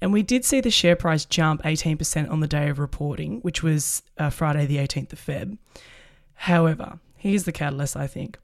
And 0.03 0.13
we 0.13 0.25
did 0.25 0.45
see 0.45 0.61
the 0.61 0.69
share 0.69 0.97
price 0.97 1.25
jump 1.25 1.63
18% 1.63 2.29
on 2.29 2.41
the 2.41 2.49
day 2.49 2.69
of 2.69 2.81
reporting, 2.81 3.39
which 3.43 3.63
was 3.63 4.03
uh, 4.19 4.31
Friday, 4.31 4.67
the 4.67 4.79
18th 4.79 5.13
of 5.13 5.21
Feb. 5.21 5.59
However, 6.35 6.99
here's 7.17 7.45
the 7.45 7.53
catalyst, 7.53 7.97
I 7.97 8.09
think. 8.09 8.37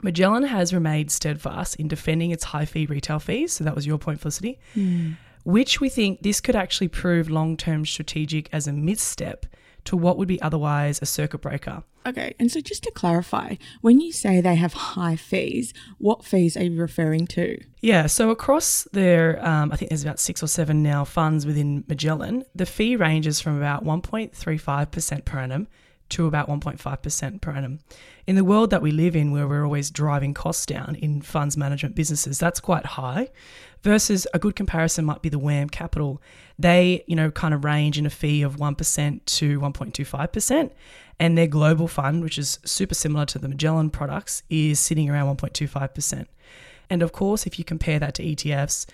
Magellan 0.00 0.44
has 0.44 0.72
remained 0.72 1.10
steadfast 1.10 1.76
in 1.76 1.88
defending 1.88 2.30
its 2.30 2.42
high 2.42 2.64
fee 2.64 2.86
retail 2.86 3.18
fees. 3.18 3.52
So 3.52 3.64
that 3.64 3.74
was 3.74 3.86
your 3.86 3.98
point, 3.98 4.20
Felicity, 4.20 4.58
mm. 4.74 5.14
which 5.44 5.78
we 5.78 5.90
think 5.90 6.22
this 6.22 6.40
could 6.40 6.56
actually 6.56 6.88
prove 6.88 7.28
long 7.28 7.58
term 7.58 7.84
strategic 7.84 8.48
as 8.50 8.66
a 8.66 8.72
misstep 8.72 9.44
to 9.88 9.96
what 9.96 10.18
would 10.18 10.28
be 10.28 10.40
otherwise 10.42 10.98
a 11.00 11.06
circuit 11.06 11.38
breaker. 11.38 11.82
Okay, 12.06 12.34
and 12.38 12.52
so 12.52 12.60
just 12.60 12.82
to 12.82 12.90
clarify, 12.90 13.54
when 13.80 14.00
you 14.00 14.12
say 14.12 14.38
they 14.38 14.54
have 14.54 14.74
high 14.74 15.16
fees, 15.16 15.72
what 15.96 16.26
fees 16.26 16.58
are 16.58 16.64
you 16.64 16.78
referring 16.78 17.26
to? 17.28 17.58
Yeah, 17.80 18.06
so 18.06 18.28
across 18.28 18.86
their, 18.92 19.42
um, 19.42 19.72
I 19.72 19.76
think 19.76 19.88
there's 19.88 20.04
about 20.04 20.20
six 20.20 20.42
or 20.42 20.46
seven 20.46 20.82
now 20.82 21.04
funds 21.04 21.46
within 21.46 21.84
Magellan, 21.88 22.44
the 22.54 22.66
fee 22.66 22.96
ranges 22.96 23.40
from 23.40 23.56
about 23.56 23.82
1.35% 23.82 25.24
per 25.24 25.38
annum 25.38 25.68
to 26.10 26.26
about 26.26 26.48
1.5% 26.48 27.40
per 27.40 27.50
annum. 27.50 27.80
In 28.26 28.36
the 28.36 28.44
world 28.44 28.68
that 28.68 28.82
we 28.82 28.90
live 28.90 29.16
in, 29.16 29.30
where 29.30 29.48
we're 29.48 29.64
always 29.64 29.90
driving 29.90 30.34
costs 30.34 30.66
down 30.66 30.96
in 30.96 31.22
funds 31.22 31.56
management 31.56 31.94
businesses, 31.94 32.38
that's 32.38 32.60
quite 32.60 32.84
high. 32.84 33.28
Versus 33.82 34.26
a 34.34 34.38
good 34.38 34.56
comparison 34.56 35.04
might 35.04 35.22
be 35.22 35.28
the 35.28 35.38
WAM 35.38 35.68
Capital. 35.68 36.20
They, 36.58 37.04
you 37.06 37.14
know, 37.14 37.30
kind 37.30 37.54
of 37.54 37.64
range 37.64 37.96
in 37.98 38.06
a 38.06 38.10
fee 38.10 38.42
of 38.42 38.56
1% 38.56 39.24
to 39.24 39.60
1.25%. 39.60 40.70
And 41.20 41.38
their 41.38 41.46
global 41.46 41.88
fund, 41.88 42.22
which 42.22 42.38
is 42.38 42.58
super 42.64 42.94
similar 42.94 43.26
to 43.26 43.38
the 43.38 43.48
Magellan 43.48 43.90
products, 43.90 44.42
is 44.50 44.80
sitting 44.80 45.08
around 45.08 45.36
1.25%. 45.38 46.26
And 46.90 47.02
of 47.02 47.12
course, 47.12 47.46
if 47.46 47.58
you 47.58 47.64
compare 47.64 47.98
that 47.98 48.14
to 48.14 48.24
ETFs, 48.24 48.86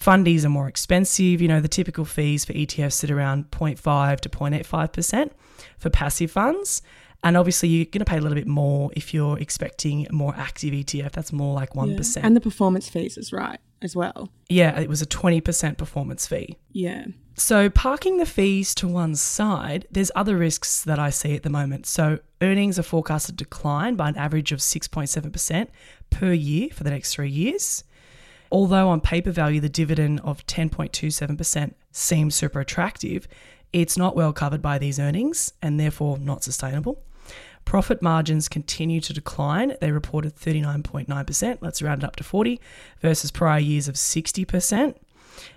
fundies 0.00 0.44
are 0.44 0.48
more 0.48 0.68
expensive. 0.68 1.40
You 1.40 1.48
know, 1.48 1.60
the 1.60 1.68
typical 1.68 2.04
fees 2.04 2.44
for 2.44 2.52
ETFs 2.52 2.94
sit 2.94 3.10
around 3.10 3.50
0.5 3.50 4.20
to 4.20 4.28
0.85% 4.28 5.30
for 5.78 5.90
passive 5.90 6.30
funds. 6.30 6.82
And 7.22 7.36
obviously, 7.36 7.70
you're 7.70 7.86
going 7.86 8.00
to 8.00 8.04
pay 8.04 8.18
a 8.18 8.20
little 8.20 8.36
bit 8.36 8.46
more 8.46 8.90
if 8.94 9.14
you're 9.14 9.38
expecting 9.38 10.06
a 10.08 10.12
more 10.12 10.34
active 10.36 10.74
ETF. 10.74 11.12
That's 11.12 11.32
more 11.32 11.54
like 11.54 11.70
1%. 11.70 12.16
Yeah. 12.16 12.26
And 12.26 12.36
the 12.36 12.40
performance 12.40 12.88
fees 12.88 13.16
is 13.16 13.32
right 13.32 13.58
as 13.84 13.94
well. 13.94 14.30
Yeah, 14.48 14.78
it 14.80 14.88
was 14.88 15.02
a 15.02 15.06
20% 15.06 15.76
performance 15.76 16.26
fee. 16.26 16.56
Yeah. 16.72 17.06
So, 17.36 17.68
parking 17.68 18.18
the 18.18 18.26
fees 18.26 18.74
to 18.76 18.86
one 18.86 19.16
side, 19.16 19.86
there's 19.90 20.12
other 20.14 20.36
risks 20.36 20.84
that 20.84 20.98
I 20.98 21.10
see 21.10 21.34
at 21.34 21.42
the 21.42 21.50
moment. 21.50 21.86
So, 21.86 22.20
earnings 22.40 22.78
are 22.78 22.84
forecasted 22.84 23.38
to 23.38 23.44
decline 23.44 23.96
by 23.96 24.08
an 24.08 24.16
average 24.16 24.52
of 24.52 24.60
6.7% 24.60 25.68
per 26.10 26.32
year 26.32 26.68
for 26.72 26.84
the 26.84 26.90
next 26.90 27.14
three 27.14 27.30
years. 27.30 27.84
Although 28.52 28.88
on 28.88 29.00
paper 29.00 29.32
value, 29.32 29.60
the 29.60 29.68
dividend 29.68 30.20
of 30.20 30.46
10.27% 30.46 31.74
seems 31.90 32.36
super 32.36 32.60
attractive, 32.60 33.26
it's 33.72 33.98
not 33.98 34.14
well 34.14 34.32
covered 34.32 34.62
by 34.62 34.78
these 34.78 35.00
earnings 35.00 35.52
and 35.60 35.80
therefore 35.80 36.18
not 36.18 36.44
sustainable. 36.44 37.02
Profit 37.64 38.02
margins 38.02 38.48
continue 38.48 39.00
to 39.00 39.12
decline. 39.12 39.74
They 39.80 39.90
reported 39.90 40.36
39.9%, 40.36 41.58
let's 41.60 41.82
round 41.82 42.02
it 42.02 42.06
up 42.06 42.16
to 42.16 42.24
40, 42.24 42.60
versus 43.00 43.30
prior 43.30 43.60
years 43.60 43.88
of 43.88 43.94
60%. 43.94 44.96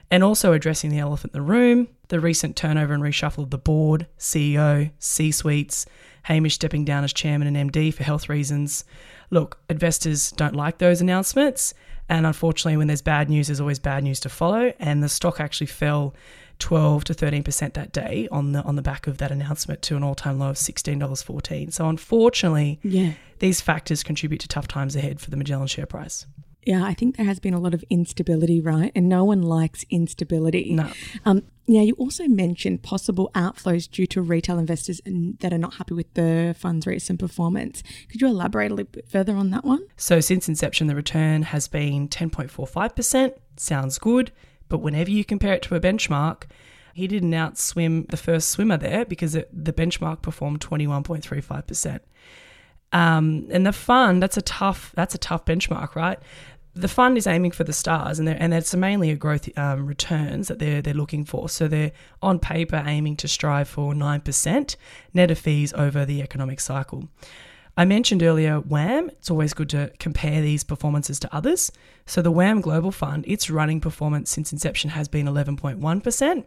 And 0.09 0.23
also 0.23 0.53
addressing 0.53 0.89
the 0.89 0.99
elephant 0.99 1.33
in 1.33 1.39
the 1.39 1.45
room, 1.45 1.89
the 2.07 2.19
recent 2.19 2.55
turnover 2.55 2.93
and 2.93 3.03
reshuffle 3.03 3.43
of 3.43 3.49
the 3.49 3.57
board, 3.57 4.07
CEO, 4.17 4.91
C 4.99 5.31
suites, 5.31 5.85
Hamish 6.23 6.55
stepping 6.55 6.83
down 6.83 7.03
as 7.03 7.13
chairman 7.13 7.55
and 7.55 7.71
MD 7.71 7.93
for 7.93 8.03
health 8.03 8.27
reasons. 8.27 8.83
Look, 9.29 9.59
investors 9.69 10.31
don't 10.31 10.55
like 10.55 10.77
those 10.77 10.99
announcements. 11.01 11.73
And 12.09 12.25
unfortunately, 12.25 12.77
when 12.77 12.87
there's 12.87 13.01
bad 13.01 13.29
news, 13.29 13.47
there's 13.47 13.61
always 13.61 13.79
bad 13.79 14.03
news 14.03 14.19
to 14.21 14.29
follow. 14.29 14.73
And 14.79 15.03
the 15.03 15.09
stock 15.09 15.39
actually 15.39 15.67
fell 15.67 16.13
12 16.59 17.03
to 17.05 17.13
13% 17.13 17.73
that 17.73 17.91
day 17.91 18.27
on 18.31 18.51
the 18.51 18.61
on 18.63 18.75
the 18.75 18.81
back 18.81 19.07
of 19.07 19.17
that 19.19 19.31
announcement 19.31 19.81
to 19.83 19.95
an 19.95 20.03
all-time 20.03 20.39
low 20.39 20.49
of 20.49 20.55
$16.14. 20.55 21.73
So 21.73 21.87
unfortunately, 21.87 22.79
yeah. 22.83 23.13
these 23.39 23.61
factors 23.61 24.03
contribute 24.03 24.39
to 24.39 24.47
tough 24.47 24.67
times 24.67 24.95
ahead 24.95 25.19
for 25.19 25.29
the 25.29 25.37
Magellan 25.37 25.67
share 25.67 25.85
price. 25.85 26.25
Yeah, 26.67 26.83
I 26.83 26.93
think 26.93 27.15
there 27.15 27.25
has 27.25 27.39
been 27.39 27.53
a 27.53 27.61
lot 27.61 27.73
of 27.73 27.81
instability, 27.89 28.59
right? 28.59 28.91
And 28.93 29.07
no 29.07 29.23
one 29.23 29.41
likes 29.41 29.85
instability. 29.89 30.73
No. 30.73 30.91
Um, 31.23 31.43
now, 31.65 31.81
you 31.81 31.93
also 31.93 32.27
mentioned 32.27 32.83
possible 32.83 33.31
outflows 33.35 33.89
due 33.89 34.05
to 34.07 34.21
retail 34.21 34.59
investors 34.59 34.99
that 35.05 35.53
are 35.53 35.57
not 35.57 35.75
happy 35.75 35.93
with 35.93 36.13
the 36.13 36.53
fund's 36.59 36.85
recent 36.85 37.19
performance. 37.19 37.83
Could 38.11 38.19
you 38.19 38.27
elaborate 38.27 38.71
a 38.71 38.75
little 38.75 38.91
bit 38.91 39.09
further 39.09 39.37
on 39.37 39.51
that 39.51 39.63
one? 39.63 39.87
So, 39.95 40.19
since 40.19 40.49
inception, 40.49 40.87
the 40.87 40.95
return 40.95 41.43
has 41.43 41.69
been 41.69 42.09
10.45%. 42.09 43.31
Sounds 43.55 43.97
good. 43.97 44.33
But 44.69 44.79
whenever 44.79 45.11
you 45.11 45.23
compare 45.23 45.53
it 45.53 45.61
to 45.63 45.75
a 45.75 45.79
benchmark, 45.79 46.43
he 46.93 47.07
didn't 47.07 47.31
outswim 47.31 48.09
the 48.09 48.17
first 48.17 48.49
swimmer 48.49 48.77
there 48.77 49.05
because 49.05 49.35
it, 49.35 49.49
the 49.53 49.71
benchmark 49.71 50.21
performed 50.21 50.61
21.35%. 50.61 51.99
Um, 52.91 53.47
and 53.51 53.67
the 53.67 53.73
fund, 53.73 54.23
that's 54.23 54.37
a 54.37 54.41
tough, 54.41 54.93
that's 54.95 55.13
a 55.13 55.19
tough 55.19 55.45
benchmark, 55.45 55.95
right? 55.95 56.17
The 56.73 56.87
fund 56.87 57.17
is 57.17 57.27
aiming 57.27 57.51
for 57.51 57.63
the 57.63 57.73
stars, 57.73 58.19
and 58.19 58.29
and 58.29 58.53
it's 58.53 58.73
mainly 58.75 59.09
a 59.09 59.15
growth 59.15 59.49
um, 59.57 59.87
returns 59.87 60.47
that 60.47 60.59
they're 60.59 60.79
they're 60.79 60.93
looking 60.93 61.25
for. 61.25 61.49
So 61.49 61.67
they're 61.67 61.91
on 62.21 62.37
paper 62.37 62.83
aiming 62.85 63.15
to 63.17 63.27
strive 63.27 63.67
for 63.67 63.95
nine 63.95 64.21
percent 64.21 64.75
net 65.11 65.31
of 65.31 65.39
fees 65.39 65.73
over 65.73 66.05
the 66.05 66.21
economic 66.21 66.59
cycle. 66.59 67.09
I 67.77 67.85
mentioned 67.85 68.23
earlier 68.23 68.59
WAM. 68.59 69.09
It's 69.11 69.29
always 69.29 69.53
good 69.53 69.69
to 69.69 69.91
compare 69.99 70.41
these 70.41 70.63
performances 70.63 71.19
to 71.19 71.33
others. 71.33 71.71
So 72.07 72.23
the 72.23 72.31
WAM 72.31 72.59
Global 72.59 72.91
Fund, 72.91 73.23
its 73.27 73.51
running 73.51 73.79
performance 73.79 74.31
since 74.31 74.51
inception 74.51 74.89
has 74.89 75.07
been 75.07 75.27
11.1%. 75.27 76.43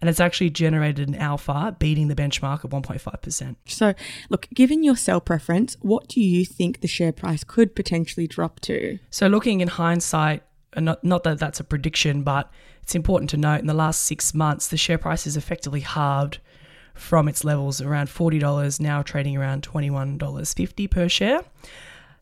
And 0.00 0.08
it's 0.08 0.20
actually 0.20 0.50
generated 0.50 1.08
an 1.08 1.14
alpha 1.14 1.74
beating 1.78 2.08
the 2.08 2.14
benchmark 2.14 2.62
of 2.62 2.70
1.5%. 2.70 3.56
So, 3.64 3.94
look, 4.28 4.46
given 4.54 4.84
your 4.84 4.94
sell 4.94 5.20
preference, 5.20 5.76
what 5.80 6.06
do 6.06 6.20
you 6.20 6.44
think 6.44 6.82
the 6.82 6.86
share 6.86 7.10
price 7.10 7.42
could 7.42 7.74
potentially 7.74 8.28
drop 8.28 8.60
to? 8.60 9.00
So, 9.10 9.26
looking 9.26 9.60
in 9.60 9.66
hindsight, 9.66 10.44
not, 10.76 11.02
not 11.02 11.24
that 11.24 11.40
that's 11.40 11.58
a 11.58 11.64
prediction, 11.64 12.22
but 12.22 12.48
it's 12.80 12.94
important 12.94 13.28
to 13.30 13.36
note 13.36 13.58
in 13.58 13.66
the 13.66 13.74
last 13.74 14.04
six 14.04 14.32
months, 14.32 14.68
the 14.68 14.76
share 14.76 14.98
price 14.98 15.24
has 15.24 15.36
effectively 15.36 15.80
halved 15.80 16.38
from 16.98 17.28
its 17.28 17.44
levels 17.44 17.80
around 17.80 18.08
$40, 18.08 18.80
now 18.80 19.02
trading 19.02 19.36
around 19.36 19.62
$21.50 19.62 20.90
per 20.90 21.08
share. 21.08 21.42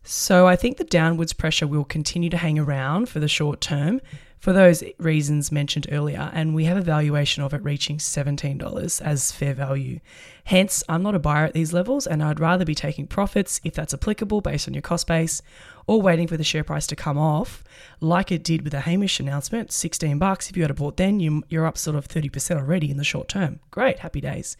So 0.05 0.47
I 0.47 0.55
think 0.55 0.77
the 0.77 0.85
downwards 0.85 1.33
pressure 1.33 1.67
will 1.67 1.85
continue 1.85 2.31
to 2.31 2.37
hang 2.37 2.59
around 2.59 3.09
for 3.09 3.19
the 3.19 3.29
short 3.29 3.61
term 3.61 4.01
for 4.47 4.53
those 4.53 4.85
reasons 4.99 5.51
mentioned 5.51 5.89
earlier, 5.91 6.31
and 6.33 6.55
we 6.55 6.67
have 6.67 6.77
a 6.77 6.81
valuation 6.81 7.43
of 7.43 7.53
it 7.53 7.65
reaching 7.65 7.99
$17 7.99 9.03
as 9.03 9.33
fair 9.33 9.53
value. 9.53 9.99
Hence, 10.45 10.85
I'm 10.89 11.03
not 11.03 11.17
a 11.17 11.19
buyer 11.19 11.47
at 11.47 11.53
these 11.53 11.73
levels, 11.73 12.07
and 12.07 12.23
I'd 12.23 12.39
rather 12.39 12.65
be 12.65 12.73
taking 12.73 13.09
profits 13.09 13.61
if 13.65 13.75
that's 13.75 13.93
applicable 13.93 14.43
based 14.43 14.69
on 14.69 14.75
your 14.75 14.83
cost 14.83 15.09
base, 15.09 15.43
or 15.89 16.01
waiting 16.01 16.29
for 16.29 16.37
the 16.37 16.45
share 16.45 16.63
price 16.63 16.87
to 16.87 16.95
come 16.95 17.19
off, 17.19 17.65
like 17.99 18.31
it 18.31 18.45
did 18.45 18.63
with 18.63 18.71
the 18.71 18.83
Hamish 18.83 19.19
announcement, 19.19 19.73
16 19.73 20.17
bucks. 20.17 20.49
If 20.49 20.57
you 20.57 20.63
had 20.63 20.77
bought 20.77 20.97
then, 20.97 21.19
you, 21.19 21.43
you're 21.49 21.67
up 21.67 21.77
sort 21.77 21.97
of 21.97 22.07
30% 22.07 22.57
already 22.57 22.89
in 22.89 22.99
the 22.99 23.03
short 23.03 23.27
term. 23.27 23.59
Great, 23.73 23.99
happy 23.99 24.21
days. 24.21 24.57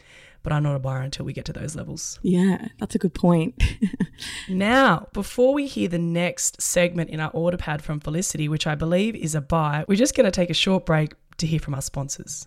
But 0.47 0.53
I'm 0.53 0.63
not 0.63 0.77
a 0.77 0.79
buyer 0.79 1.03
until 1.03 1.27
we 1.27 1.33
get 1.33 1.45
to 1.47 1.53
those 1.53 1.75
levels. 1.75 2.21
Yeah, 2.23 2.69
that's 2.79 2.95
a 2.95 2.99
good 2.99 3.15
point. 3.15 3.61
now, 4.49 5.09
before 5.13 5.53
we 5.53 5.67
hear 5.67 5.89
the 5.89 5.99
next 5.99 6.63
segment 6.63 7.11
in 7.11 7.19
our 7.19 7.33
order 7.33 7.57
pad 7.57 7.83
from 7.83 7.99
Felicity, 7.99 8.49
which 8.49 8.65
I 8.65 8.77
believe 8.77 9.17
is 9.17 9.35
a 9.35 9.41
buy, 9.41 9.85
we're 9.89 9.97
just 9.97 10.15
going 10.15 10.25
to 10.25 10.31
take 10.31 10.49
a 10.49 10.55
short 10.55 10.87
break 10.87 11.15
to 11.39 11.49
hear 11.49 11.59
from 11.59 11.75
our 11.75 11.83
sponsors. 11.83 12.47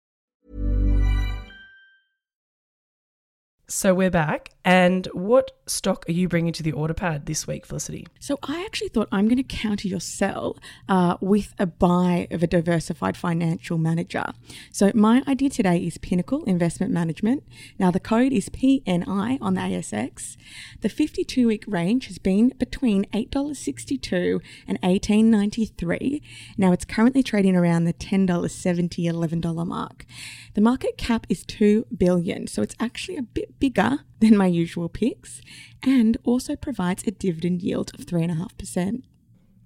So 3.71 3.93
we're 3.93 4.11
back. 4.11 4.51
And 4.63 5.07
what 5.07 5.51
stock 5.65 6.05
are 6.07 6.11
you 6.11 6.27
bringing 6.27 6.53
to 6.53 6.61
the 6.61 6.73
order 6.73 6.93
pad 6.93 7.25
this 7.25 7.47
week, 7.47 7.65
Felicity? 7.65 8.05
So 8.19 8.37
I 8.43 8.63
actually 8.63 8.89
thought 8.89 9.07
I'm 9.11 9.27
going 9.27 9.37
to 9.37 9.43
counter 9.43 9.87
your 9.87 9.99
sell 9.99 10.57
uh, 10.87 11.17
with 11.19 11.55
a 11.57 11.65
buy 11.65 12.27
of 12.29 12.43
a 12.43 12.47
diversified 12.47 13.17
financial 13.17 13.79
manager. 13.79 14.25
So 14.71 14.91
my 14.93 15.23
idea 15.27 15.49
today 15.49 15.77
is 15.77 15.97
Pinnacle 15.97 16.43
Investment 16.43 16.91
Management. 16.91 17.43
Now 17.79 17.89
the 17.89 17.99
code 17.99 18.33
is 18.33 18.49
PNI 18.49 19.39
on 19.41 19.53
the 19.55 19.61
ASX. 19.61 20.37
The 20.81 20.89
52 20.89 21.47
week 21.47 21.63
range 21.65 22.07
has 22.07 22.19
been 22.19 22.53
between 22.59 23.05
$8.62 23.05 24.41
and 24.67 24.79
$18.93. 24.81 26.21
Now 26.57 26.71
it's 26.71 26.85
currently 26.85 27.23
trading 27.23 27.55
around 27.55 27.85
the 27.85 27.93
$10.70, 27.93 29.11
$11 29.11 29.67
mark. 29.67 30.05
The 30.53 30.61
market 30.61 30.97
cap 30.97 31.25
is 31.29 31.43
2 31.45 31.87
billion, 31.97 32.45
so 32.45 32.61
it's 32.61 32.75
actually 32.79 33.17
a 33.17 33.23
bit 33.23 33.59
bigger 33.61 33.99
than 34.19 34.35
my 34.35 34.47
usual 34.47 34.89
picks 34.89 35.41
and 35.83 36.17
also 36.23 36.57
provides 36.57 37.03
a 37.07 37.11
dividend 37.11 37.61
yield 37.61 37.91
of 37.97 38.05
3.5%. 38.05 39.03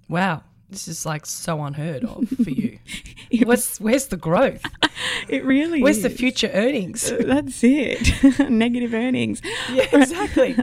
Wow. 0.08 0.44
This 0.70 0.88
is 0.88 1.06
like 1.06 1.26
so 1.26 1.64
unheard 1.64 2.04
of 2.04 2.28
for 2.44 2.50
you. 2.50 2.80
where's, 3.44 3.78
where's 3.78 4.08
the 4.08 4.18
growth? 4.18 4.64
It 5.28 5.44
really 5.44 5.80
is. 5.80 5.84
Where's 5.84 5.98
is. 5.98 6.04
the 6.04 6.10
future 6.10 6.50
earnings? 6.54 7.12
Uh, 7.12 7.22
that's 7.26 7.62
it. 7.64 8.40
Negative 8.50 8.94
earnings. 8.94 9.42
Yeah, 9.70 9.88
exactly. 9.92 10.56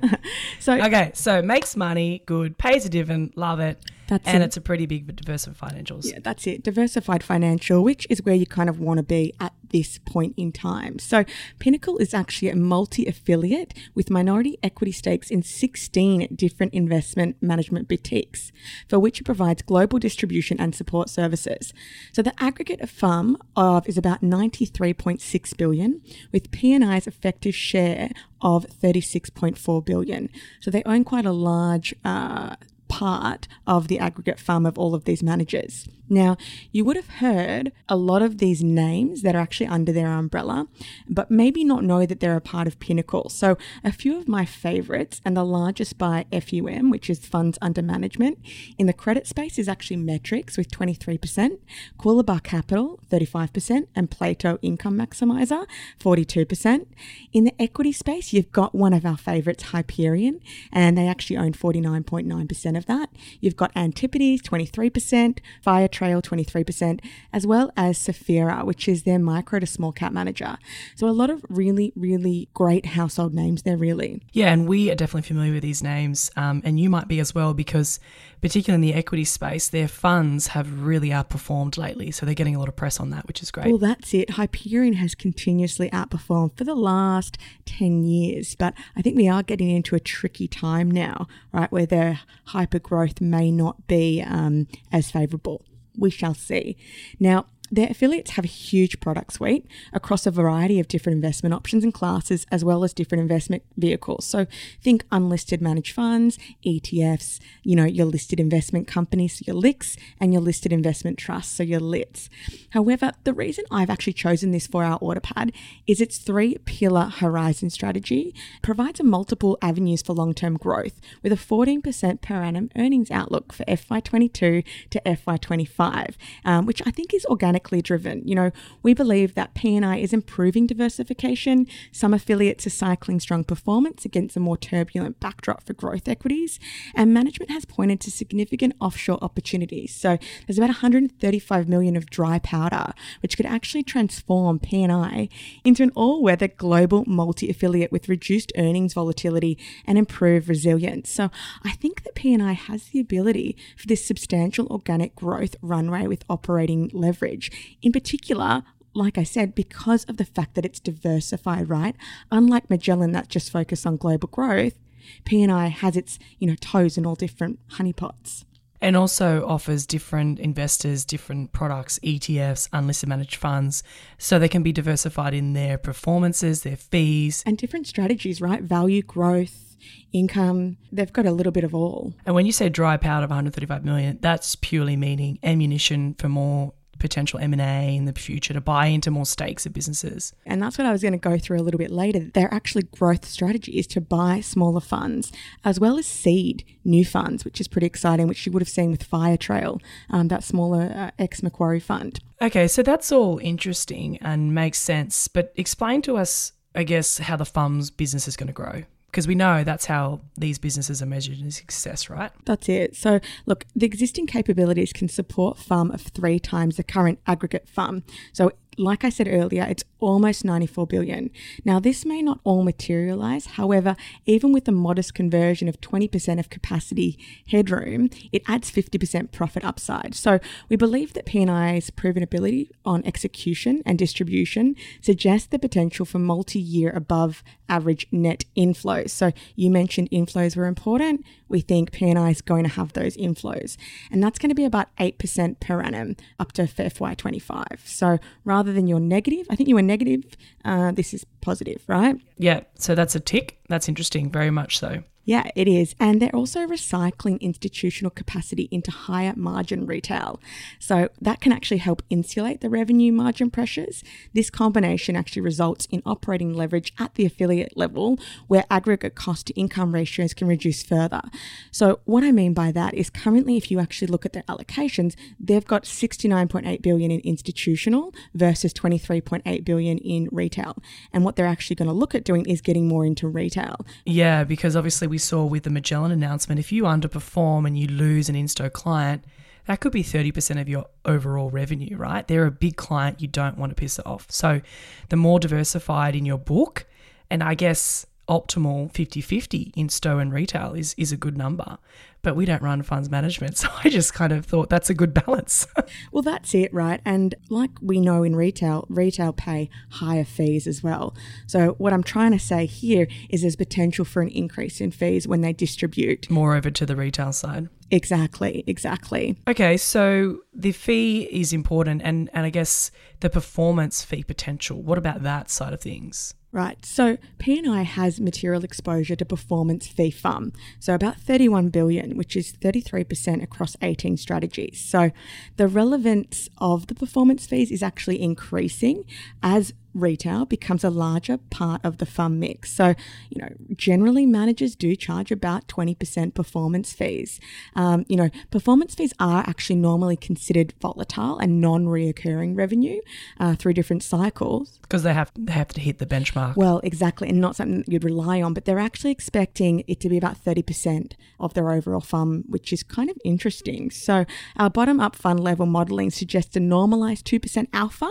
So 0.58 0.74
okay, 0.74 1.10
so 1.14 1.42
makes 1.42 1.76
money, 1.76 2.22
good, 2.24 2.56
pays 2.56 2.86
a 2.86 2.88
dividend, 2.88 3.32
love 3.36 3.60
it. 3.60 3.84
That's 4.08 4.26
and 4.26 4.42
it. 4.42 4.46
it's 4.46 4.56
a 4.56 4.60
pretty 4.60 4.86
big 4.86 5.14
diversified 5.16 5.72
financials. 5.72 6.10
Yeah, 6.10 6.20
that's 6.22 6.46
it. 6.46 6.62
Diversified 6.62 7.22
financial, 7.22 7.82
which 7.82 8.06
is 8.08 8.22
where 8.22 8.34
you 8.34 8.46
kind 8.46 8.70
of 8.70 8.78
want 8.80 8.98
to 8.98 9.02
be 9.02 9.34
at 9.40 9.51
this 9.73 9.99
point 9.99 10.35
in 10.37 10.52
time. 10.52 10.99
So, 10.99 11.25
Pinnacle 11.59 11.99
is 11.99 12.14
actually 12.14 12.49
a 12.49 12.57
multi 12.57 13.07
affiliate 13.07 13.75
with 13.95 14.11
minority 14.11 14.59
equity 14.62 14.93
stakes 14.93 15.31
in 15.31 15.43
16 15.43 16.29
different 16.35 16.75
investment 16.75 17.37
management 17.41 17.88
boutiques, 17.88 18.52
for 18.88 18.99
which 18.99 19.21
it 19.21 19.25
provides 19.25 19.62
global 19.62 19.99
distribution 19.99 20.61
and 20.61 20.75
support 20.75 21.09
services. 21.09 21.73
So, 22.12 22.23
the 22.23 22.35
aggregate 22.43 22.81
of 22.81 22.91
FUM 22.91 23.37
of 23.57 23.88
is 23.88 23.99
about 23.99 24.23
93.6 24.23 25.57
billion, 25.57 26.00
with 26.33 26.50
PNI's 26.50 27.07
effective 27.07 27.55
share 27.55 28.11
of 28.41 28.67
36.4 28.67 29.85
billion. 29.85 30.29
So, 30.61 30.71
they 30.71 30.83
own 30.85 31.05
quite 31.05 31.26
a 31.26 31.33
large 31.33 31.95
uh, 32.05 32.57
part 32.93 33.49
of 33.67 33.88
the 33.88 33.99
aggregate 33.99 34.37
FUM 34.37 34.69
of 34.69 34.76
all 34.79 34.95
of 34.95 35.05
these 35.05 35.23
managers. 35.23 35.88
Now, 36.12 36.37
you 36.73 36.85
would 36.85 36.97
have 36.97 37.09
heard 37.09 37.73
a 37.88 37.97
lot 37.97 38.21
of 38.21 38.37
these 38.37 38.62
names 38.62 39.23
that 39.23 39.35
are 39.35 39.38
actually 39.38 39.69
under 39.69 39.92
their 39.92 40.12
umbrella, 40.12 40.69
but 41.09 41.31
maybe 41.31 41.64
not 41.64 41.85
know 41.85 42.04
that 42.04 42.21
they're 42.21 42.37
a 42.37 42.40
part 42.42 42.66
of 42.66 42.78
Pinnacle. 42.78 43.31
So, 43.31 43.57
a 43.83 43.90
few 43.90 44.19
of 44.19 44.28
my 44.28 44.45
favorites, 44.45 45.23
and 45.25 45.35
the 45.35 45.42
largest 45.42 45.97
by 45.97 46.26
FUM, 46.31 46.90
which 46.90 47.09
is 47.09 47.25
funds 47.25 47.57
under 47.62 47.81
management, 47.81 48.38
in 48.76 48.87
the 48.87 48.92
credit 48.92 49.26
space 49.26 49.59
is 49.59 49.71
actually 49.71 49.97
Metrics 49.97 50.59
with 50.59 50.71
23%, 50.71 51.59
Coolabah 51.99 52.42
Capital 52.42 53.00
35%, 53.11 53.87
and 53.97 54.11
Plato 54.11 54.59
Income 54.61 54.99
Maximizer 54.99 55.64
42%. 55.99 56.87
In 57.33 57.45
the 57.45 57.54
equity 57.59 57.92
space, 57.92 58.35
you've 58.35 58.52
got 58.52 58.75
one 58.75 58.92
of 58.92 59.07
our 59.07 59.16
favorites, 59.16 59.62
Hyperion, 59.62 60.40
and 60.71 60.99
they 60.99 61.09
actually 61.09 61.38
own 61.38 61.54
49.9% 61.54 62.76
of 62.76 62.85
that. 62.85 63.09
You've 63.40 63.57
got 63.57 63.73
Antipodes 63.75 64.42
23%, 64.42 65.38
Fire 65.62 65.88
Trail 66.02 66.21
23%, 66.21 66.99
as 67.32 67.47
well 67.47 67.71
as 67.76 67.97
Spheria, 67.97 68.65
which 68.65 68.88
is 68.88 69.04
their 69.04 69.21
micro 69.21 69.60
to 69.60 69.67
small 69.67 69.93
cap 69.93 70.12
manager. 70.12 70.58
So 70.97 71.06
a 71.06 71.10
lot 71.10 71.30
of 71.30 71.45
really, 71.49 71.93
really 71.95 72.49
great 72.54 72.86
household 72.86 73.34
names 73.34 73.62
there, 73.62 73.76
really. 73.76 74.21
Yeah, 74.32 74.52
and 74.52 74.67
we 74.67 74.91
are 74.91 74.97
definitely 74.97 75.28
familiar 75.28 75.52
with 75.52 75.62
these 75.62 75.80
names, 75.80 76.28
um, 76.36 76.60
and 76.65 76.80
you 76.80 76.91
might 76.91 77.06
be 77.06 77.21
as 77.21 77.36
well 77.36 77.54
because, 77.54 78.00
particularly 78.41 78.88
in 78.88 78.93
the 78.93 78.99
equity 78.99 79.25
space, 79.25 79.69
their 79.69 79.86
funds 79.86 80.49
have 80.49 80.82
really 80.82 81.10
outperformed 81.10 81.78
lately. 81.78 82.10
So 82.10 82.26
they're 82.26 82.34
getting 82.34 82.56
a 82.56 82.58
lot 82.58 82.69
of 82.69 82.75
press 82.75 82.99
on 82.99 83.10
that, 83.10 83.28
which 83.28 83.41
is 83.41 83.52
great. 83.52 83.69
Well, 83.69 83.78
that's 83.78 84.12
it. 84.12 84.30
Hyperion 84.30 84.95
has 84.95 85.15
continuously 85.15 85.88
outperformed 85.91 86.58
for 86.58 86.65
the 86.65 86.75
last 86.75 87.38
10 87.67 88.02
years, 88.02 88.56
but 88.56 88.75
I 88.97 89.02
think 89.02 89.17
we 89.17 89.28
are 89.28 89.45
getting 89.45 89.71
into 89.71 89.95
a 89.95 90.00
tricky 90.00 90.49
time 90.49 90.91
now, 90.91 91.28
right, 91.52 91.71
where 91.71 91.86
their 91.86 92.19
hyper 92.47 92.80
growth 92.80 93.21
may 93.21 93.52
not 93.52 93.86
be 93.86 94.21
um, 94.21 94.67
as 94.91 95.08
favorable. 95.08 95.65
We 95.97 96.11
shall 96.11 96.35
see. 96.35 96.76
Now, 97.21 97.47
their 97.73 97.89
affiliates 97.89 98.32
have 98.32 98.45
a 98.45 98.49
huge 98.49 99.00
product 99.00 99.32
suite 99.32 99.67
across 99.95 100.26
a 100.26 100.30
variety 100.30 100.78
of 100.78 100.89
different 100.89 101.17
investment 101.17 101.54
options 101.54 101.82
and 101.82 101.95
classes, 101.95 102.47
as 102.52 102.63
well 102.63 102.85
as 102.85 102.93
different 102.93 103.23
investment 103.23 103.63
vehicles. 103.78 104.26
So 104.26 104.47
think 104.82 105.04
unlisted 105.11 105.63
managed 105.63 105.95
funds, 105.95 106.39
ETFs, 106.67 107.41
you 107.63 107.75
know, 107.75 107.87
your 107.87 108.04
listed 108.04 108.39
investment 108.39 108.87
companies, 108.87 109.43
your 109.47 109.56
LICs, 109.56 109.97
and 110.21 110.35
your 110.35 110.43
listed 110.43 110.71
investment 110.71 111.17
trusts, 111.17 111.54
so 111.54 111.63
your 111.63 111.80
LITs. 111.80 112.28
However, 112.71 113.13
the 113.25 113.32
reason 113.32 113.65
I've 113.71 113.89
actually 113.89 114.13
chosen 114.13 114.50
this 114.50 114.67
for 114.67 114.85
our 114.85 114.99
order 115.00 115.21
pad 115.21 115.50
is 115.87 116.02
its 116.02 116.19
three 116.19 116.58
pillar 116.67 117.06
horizon 117.06 117.71
strategy 117.71 118.35
provides 118.61 119.00
a 119.00 119.04
multiple 119.04 119.56
avenues 119.63 120.02
for 120.02 120.13
long 120.13 120.35
term 120.35 120.58
growth 120.58 121.00
with 121.23 121.32
a 121.32 121.37
14% 121.37 122.21
per 122.21 122.35
annum 122.35 122.69
earnings 122.76 123.11
outlook 123.11 123.54
for 123.54 123.65
FY22 123.65 124.63
to 124.91 125.00
FY25, 125.06 126.17
um, 126.45 126.67
which 126.67 126.82
I 126.87 126.91
think 126.91 127.15
is 127.15 127.25
driven. 127.62 128.26
You 128.26 128.34
know, 128.34 128.50
we 128.82 128.94
believe 128.94 129.34
that 129.34 129.54
PNI 129.54 130.02
is 130.02 130.12
improving 130.12 130.66
diversification. 130.66 131.66
Some 131.92 132.14
affiliates 132.14 132.66
are 132.66 132.70
cycling 132.70 133.20
strong 133.20 133.44
performance 133.44 134.04
against 134.04 134.36
a 134.36 134.40
more 134.40 134.56
turbulent 134.56 135.20
backdrop 135.20 135.64
for 135.64 135.72
growth 135.72 136.08
equities, 136.08 136.58
and 136.94 137.14
management 137.14 137.50
has 137.50 137.64
pointed 137.64 138.00
to 138.00 138.10
significant 138.10 138.75
offshore 138.80 139.18
opportunities. 139.22 139.94
So 139.94 140.18
there's 140.46 140.58
about 140.58 140.68
135 140.68 141.68
million 141.68 141.96
of 141.96 142.10
dry 142.10 142.38
powder, 142.38 142.92
which 143.20 143.36
could 143.36 143.46
actually 143.46 143.84
transform 143.84 144.58
PNI 144.58 145.28
into 145.64 145.82
an 145.82 145.92
all-weather 145.94 146.48
global 146.48 147.04
multi-affiliate 147.06 147.92
with 147.92 148.08
reduced 148.08 148.52
earnings 148.56 148.94
volatility 148.94 149.58
and 149.86 149.98
improved 149.98 150.48
resilience. 150.48 151.10
So 151.10 151.30
I 151.62 151.72
think 151.72 152.02
that 152.02 152.14
PNI 152.14 152.54
has 152.54 152.84
the 152.84 153.00
ability 153.00 153.56
for 153.76 153.86
this 153.86 154.04
substantial 154.04 154.66
organic 154.68 155.14
growth 155.14 155.54
runway 155.62 156.06
with 156.06 156.25
operating 156.28 156.90
leverage. 156.92 157.51
In 157.82 157.93
particular, 157.93 158.62
like 158.95 159.17
I 159.19 159.25
said, 159.25 159.54
because 159.54 160.04
of 160.04 160.17
the 160.17 160.25
fact 160.25 160.54
that 160.54 160.65
it's 160.65 160.80
diversified, 160.80 161.69
right? 161.69 161.97
Unlike 162.30 162.71
Magellan 162.71 163.12
that 163.12 163.28
just 163.28 163.50
focused 163.50 163.86
on 163.86 163.97
global 163.97 164.28
growth, 164.28 164.78
PNI 165.25 165.71
has 165.71 165.97
its, 165.97 166.19
you 166.38 166.47
know, 166.47 166.54
toes 166.60 166.97
in 166.99 167.06
all 167.06 167.15
different 167.15 167.58
honeypots. 167.73 168.45
and 168.80 168.97
also 168.97 169.47
offers 169.47 169.86
different 169.86 170.41
investors 170.41 171.04
different 171.04 171.52
products, 171.52 172.00
ETFs, 172.02 172.69
unlisted 172.73 173.08
managed 173.08 173.36
funds, 173.36 173.82
so 174.19 174.38
they 174.38 174.49
can 174.49 174.62
be 174.65 174.73
diversified 174.73 175.34
in 175.34 175.52
their 175.52 175.78
performances, 175.78 176.62
their 176.65 176.76
fees. 176.76 177.45
And 177.47 177.56
different 177.56 177.86
strategies, 177.86 178.41
right? 178.41 178.60
Value, 178.60 179.02
growth, 179.02 179.76
income, 180.12 180.78
they've 180.91 181.12
got 181.12 181.26
a 181.26 181.30
little 181.30 181.52
bit 181.52 181.62
of 181.65 181.75
all. 181.75 182.12
And 182.26 182.34
when 182.34 182.45
you 182.45 182.52
say 182.52 182.69
dry 182.69 182.97
powder 182.97 183.25
of 183.25 183.30
135 183.30 183.84
million, 183.84 184.19
that's 184.21 184.56
purely 184.56 184.97
meaning 184.97 185.38
ammunition 185.45 186.15
for 186.15 186.28
more 186.28 186.73
potential 187.02 187.38
M&A 187.41 187.97
in 187.97 188.06
the 188.06 188.12
future 188.12 188.54
to 188.54 188.60
buy 188.60 188.86
into 188.86 189.10
more 189.10 189.26
stakes 189.26 189.67
of 189.67 189.73
businesses. 189.75 190.32
And 190.47 190.62
that's 190.62 190.78
what 190.78 190.86
I 190.86 190.93
was 190.93 191.02
going 191.02 191.12
to 191.12 191.19
go 191.19 191.36
through 191.36 191.58
a 191.58 191.62
little 191.62 191.78
bit 191.78 191.91
later. 191.91 192.30
They're 192.32 192.54
actually 192.54 192.84
growth 192.84 193.26
strategies 193.26 193.86
to 193.88 194.00
buy 194.00 194.41
smaller 194.41 194.80
funds 194.80 195.32
as 195.65 195.78
well 195.78 195.99
as 195.99 196.06
seed 196.06 196.65
new 196.84 197.04
funds, 197.04 197.45
which 197.45 197.60
is 197.60 197.69
pretty 197.69 197.86
exciting, 197.86 198.28
which 198.28 198.47
you 198.47 198.52
would 198.52 198.62
have 198.62 198.69
seen 198.69 198.91
with 198.91 199.08
Firetrail, 199.08 199.82
um, 200.08 200.28
that 200.28 200.45
smaller 200.45 200.93
uh, 200.97 201.10
ex 201.19 201.43
Macquarie 201.43 201.80
fund. 201.80 202.21
Okay, 202.41 202.69
so 202.69 202.82
that's 202.82 203.12
all 203.12 203.38
interesting 203.38 204.17
and 204.19 204.54
makes 204.54 204.78
sense. 204.78 205.28
But 205.28 205.52
explain 205.56 206.02
to 206.02 206.17
us, 206.17 206.52
I 206.75 206.84
guess, 206.84 207.19
how 207.19 207.36
the 207.36 207.45
fund's 207.45 207.91
business 207.91 208.26
is 208.26 208.36
going 208.36 208.47
to 208.47 208.52
grow 208.52 208.84
because 209.12 209.28
we 209.28 209.34
know 209.34 209.62
that's 209.62 209.84
how 209.84 210.22
these 210.38 210.58
businesses 210.58 211.02
are 211.02 211.06
measured 211.06 211.38
in 211.38 211.50
success, 211.50 212.08
right? 212.08 212.30
That's 212.46 212.66
it. 212.70 212.96
So, 212.96 213.20
look, 213.44 213.66
the 213.76 213.84
existing 213.84 214.26
capabilities 214.26 214.90
can 214.90 215.06
support 215.06 215.58
FUM 215.58 215.92
of 215.92 216.00
three 216.00 216.40
times 216.40 216.78
the 216.78 216.82
current 216.82 217.18
aggregate 217.26 217.68
FUM. 217.68 218.04
So, 218.32 218.52
like 218.78 219.04
I 219.04 219.11
said 219.11 219.28
earlier, 219.28 219.67
it's 219.69 219.85
almost 220.00 220.45
94 220.45 220.87
billion. 220.87 221.30
Now, 221.65 221.78
this 221.78 222.04
may 222.04 222.23
not 222.23 222.41
all 222.45 222.63
materialize. 222.63 223.47
However, 223.47 223.97
even 224.26 224.52
with 224.52 224.67
a 224.69 224.73
modest 224.73 225.15
conversion 225.15 225.69
of 225.69 225.80
20% 225.80 226.39
of 226.39 226.50
capacity 226.50 227.19
headroom, 227.49 228.11
it 228.32 228.43
adds 228.49 228.71
50% 228.71 229.32
profit 229.32 229.65
upside. 229.65 230.15
So, 230.15 230.41
we 230.69 230.76
believe 230.76 231.13
that 231.15 231.26
PNI's 231.26 231.91
proven 231.91 232.23
ability 232.23 232.71
on 232.85 233.04
execution 233.04 233.82
and 233.87 233.99
distribution 233.99 234.75
suggests 235.00 235.49
the 235.49 235.58
potential 235.58 236.04
for 236.04 236.19
multi-year 236.19 236.91
above 236.91 237.43
average 237.69 238.06
net 238.11 238.45
inflows. 238.56 239.11
So, 239.11 239.32
you 239.54 239.71
mentioned 239.71 240.11
inflows 240.11 240.56
were 240.56 240.67
important. 240.67 241.25
We 241.49 241.61
think 241.61 241.93
PNI 241.93 242.30
is 242.30 242.41
going 242.41 242.65
to 242.65 242.71
have 242.71 242.93
those 242.93 243.17
inflows, 243.17 243.76
and 244.11 244.23
that's 244.23 244.39
going 244.39 244.49
to 244.49 244.54
be 244.54 244.65
about 244.65 244.95
8% 244.97 245.61
per 245.61 245.80
annum 245.80 246.17
up 246.39 246.52
to 246.52 246.63
FY25. 246.63 247.87
So, 247.87 248.19
rather 248.45 248.61
than 248.70 248.86
your 248.86 249.00
negative, 249.00 249.46
I 249.50 249.56
think 249.56 249.68
you 249.68 249.75
were 249.75 249.82
negative, 249.82 250.22
uh, 250.64 250.92
this 250.92 251.14
is 251.14 251.25
positive, 251.40 251.82
right? 251.88 252.16
Yeah, 252.38 252.60
so 252.78 252.94
that's 252.94 253.14
a 253.14 253.20
tick. 253.20 253.58
That's 253.68 253.88
interesting, 253.88 254.30
very 254.30 254.50
much 254.50 254.78
so. 254.78 255.02
Yeah, 255.25 255.50
it 255.54 255.69
is. 255.69 255.95
And 256.00 256.21
they're 256.21 256.35
also 256.35 256.67
recycling 256.67 257.41
institutional 257.41 258.11
capacity 258.11 258.69
into 258.71 258.91
higher 258.91 259.35
margin 259.37 259.87
retail. 259.87 260.41
So 260.78 261.08
that 261.21 261.41
can 261.41 261.52
actually 261.52 261.78
help 261.78 262.02
insulate 262.11 262.61
the 262.61 262.69
revenue 262.69 263.13
margin 263.13 263.50
pressures. 263.50 264.02
This 264.35 264.50
combination 264.50 265.15
actually 265.15 265.43
results 265.43 265.87
in 265.91 266.02
operating 266.04 266.54
leverage 266.54 266.93
at 266.99 267.15
the 267.15 267.25
affiliate 267.25 267.76
level 267.76 268.19
where 268.49 268.65
aggregate 268.71 269.15
cost 269.15 269.47
to 269.47 269.54
income 269.54 269.95
ratios 269.95 270.35
can 270.35 270.49
reduce 270.49 270.82
further. 270.82 271.23
So 271.71 272.00
what 272.04 272.25
I 272.25 272.32
mean 272.32 272.52
by 272.52 272.73
that 272.73 272.95
is 272.95 273.08
currently 273.08 273.56
if 273.56 273.71
you 273.71 273.78
actually 273.78 274.08
look 274.08 274.26
at 274.26 274.32
their 274.32 274.43
allocations, 274.45 275.15
they've 275.39 275.65
got 275.65 275.85
69.8 275.85 276.82
billion 276.82 277.11
in 277.11 277.21
institutional 277.21 278.13
versus 278.35 278.73
23.8 278.73 279.65
billion 279.65 279.99
in 279.99 280.28
retail. 280.32 280.76
And 281.13 281.25
what 281.25 281.37
they're 281.37 281.47
actually 281.47 281.76
going 281.76 281.89
to 281.89 281.95
look 281.95 282.15
at 282.15 282.25
doing 282.25 282.47
is 282.47 282.61
getting 282.61 282.89
more 282.89 283.06
into 283.06 283.28
retail. 283.28 283.87
Yeah, 284.04 284.43
because 284.43 284.75
obviously 284.75 285.11
we 285.12 285.18
saw 285.18 285.44
with 285.44 285.64
the 285.64 285.70
Magellan 285.70 286.10
announcement, 286.10 286.58
if 286.58 286.72
you 286.72 286.84
underperform 286.84 287.66
and 287.66 287.78
you 287.78 287.86
lose 287.86 288.30
an 288.30 288.34
Insto 288.34 288.72
client, 288.72 289.26
that 289.66 289.78
could 289.78 289.92
be 289.92 290.02
30% 290.02 290.58
of 290.58 290.70
your 290.70 290.86
overall 291.04 291.50
revenue, 291.50 291.98
right? 291.98 292.26
They're 292.26 292.46
a 292.46 292.50
big 292.50 292.76
client, 292.76 293.20
you 293.20 293.28
don't 293.28 293.58
want 293.58 293.70
to 293.70 293.75
piss 293.75 293.98
it 293.98 294.06
off. 294.06 294.26
So 294.30 294.62
the 295.10 295.16
more 295.16 295.38
diversified 295.38 296.16
in 296.16 296.25
your 296.25 296.38
book, 296.38 296.86
and 297.28 297.42
I 297.42 297.52
guess 297.52 298.06
optimal 298.28 298.93
50-50 298.93 299.75
Insto 299.75 300.21
and 300.21 300.32
retail 300.32 300.75
is 300.75 300.95
is 300.97 301.11
a 301.11 301.17
good 301.17 301.37
number 301.37 301.78
but 302.23 302.37
we 302.37 302.45
don't 302.45 302.63
run 302.63 302.82
funds 302.82 303.11
management 303.11 303.56
so 303.58 303.69
i 303.85 303.89
just 303.89 304.15
kind 304.15 304.32
of 304.32 304.47
thought 304.47 304.71
that's 304.71 304.89
a 304.89 304.95
good 304.95 305.13
balance 305.13 305.67
well 306.13 306.23
that's 306.23 306.54
it 306.54 306.73
right 306.73 307.00
and 307.04 307.35
like 307.50 307.71
we 307.80 308.00
know 308.00 308.23
in 308.23 308.37
retail 308.37 308.87
retail 308.89 309.32
pay 309.32 309.69
higher 309.91 310.25
fees 310.25 310.67
as 310.67 310.82
well 310.82 311.15
so 311.47 311.75
what 311.78 311.93
i'm 311.93 312.02
trying 312.02 312.30
to 312.30 312.39
say 312.39 312.65
here 312.65 313.08
is 313.28 313.43
there's 313.43 313.56
potential 313.56 314.04
for 314.04 314.23
an 314.23 314.28
increase 314.28 314.80
in 314.80 314.91
fees 314.91 315.26
when 315.26 315.41
they 315.41 315.52
distribute 315.52 316.30
more 316.30 316.54
over 316.54 316.71
to 316.71 316.87
the 316.87 316.97
retail 316.97 317.32
side 317.32 317.69
Exactly, 317.93 318.65
exactly. 318.67 319.37
Okay, 319.47 319.76
so 319.76 320.39
the 320.54 320.73
fee 320.73 321.28
is 321.30 321.52
important 321.52 322.00
and, 322.02 322.30
and 322.32 322.47
I 322.47 322.49
guess 322.49 322.91
the 323.21 323.28
performance 323.28 324.02
fee 324.02 324.25
potential. 324.25 324.80
What 324.80 324.97
about 324.97 325.23
that 325.25 325.50
side 325.50 325.75
of 325.75 325.82
things? 325.82 326.32
Right. 326.54 326.84
So 326.84 327.17
PNI 327.38 327.82
has 327.82 328.21
material 328.21 328.62
exposure 328.62 329.17
to 329.17 329.25
performance 329.25 329.86
fee 329.86 330.10
FUM. 330.10 330.52
So 330.80 330.95
about 330.95 331.17
31 331.17 331.71
billion, 331.71 332.15
which 332.19 332.36
is 332.36 332.52
33% 332.52 333.43
across 333.43 333.75
18 333.80 334.19
strategies. 334.19 334.78
So 334.78 335.12
the 335.56 335.67
relevance 335.67 336.50
of 336.58 336.88
the 336.88 336.95
performance 336.95 337.47
fees 337.47 337.71
is 337.71 337.82
actually 337.82 338.21
increasing 338.21 339.04
as 339.43 339.73
retail 339.95 340.45
becomes 340.45 340.85
a 340.85 340.91
larger 340.91 341.39
part 341.39 341.81
of 341.85 341.99
the 341.99 342.07
fund 342.07 342.41
mix. 342.41 342.73
So, 342.73 342.95
you 343.31 343.41
know, 343.41 343.49
generally 343.76 344.26
managers 344.26 344.75
do 344.75 344.97
charge 344.97 345.31
about 345.31 345.69
20% 345.69 346.35
performance 346.35 346.93
fees. 346.93 347.41
Um, 347.75 348.05
you 348.09 348.17
know, 348.17 348.31
performance 348.50 348.95
fees 348.95 349.13
are 349.19 349.45
actually 349.47 349.76
normally 349.76 350.17
considered 350.17 350.75
volatile 350.81 351.39
and 351.39 351.61
non 351.61 351.87
reoccurring 351.87 352.57
revenue 352.57 353.00
uh, 353.39 353.55
through 353.55 353.75
different 353.75 354.02
cycles. 354.02 354.78
Because 354.83 355.02
they 355.02 355.15
have, 355.15 355.33
they 355.37 355.52
have 355.52 355.69
to 355.69 355.81
hit 355.81 355.99
the 355.99 356.07
benchmark. 356.07 356.57
Well, 356.57 356.81
exactly. 356.83 357.28
And 357.28 357.41
not 357.41 357.57
something 357.57 357.85
you'd 357.87 358.05
rely 358.05 358.43
on, 358.43 358.55
but 358.55 358.65
they're 358.65 358.78
actually 358.78 359.11
expecting 359.11 359.85
it 359.87 360.00
to 360.00 360.09
be 360.09 360.17
about 360.17 360.43
30% 360.43 361.13
of 361.41 361.55
their 361.55 361.71
overall 361.71 362.00
fund, 362.00 362.45
which 362.49 362.73
is 362.73 362.83
kind 362.83 363.11
of 363.11 363.17
interesting. 363.25 363.91
So, 363.91 364.25
our 364.57 364.71
bottom 364.71 365.00
up 365.00 365.17
fund 365.17 365.41
level 365.41 365.67
modeling 365.67 366.11
suggests 366.11 366.57
a 366.57 366.61
normalized 366.61 367.26
2% 367.26 367.69
alpha 367.73 368.11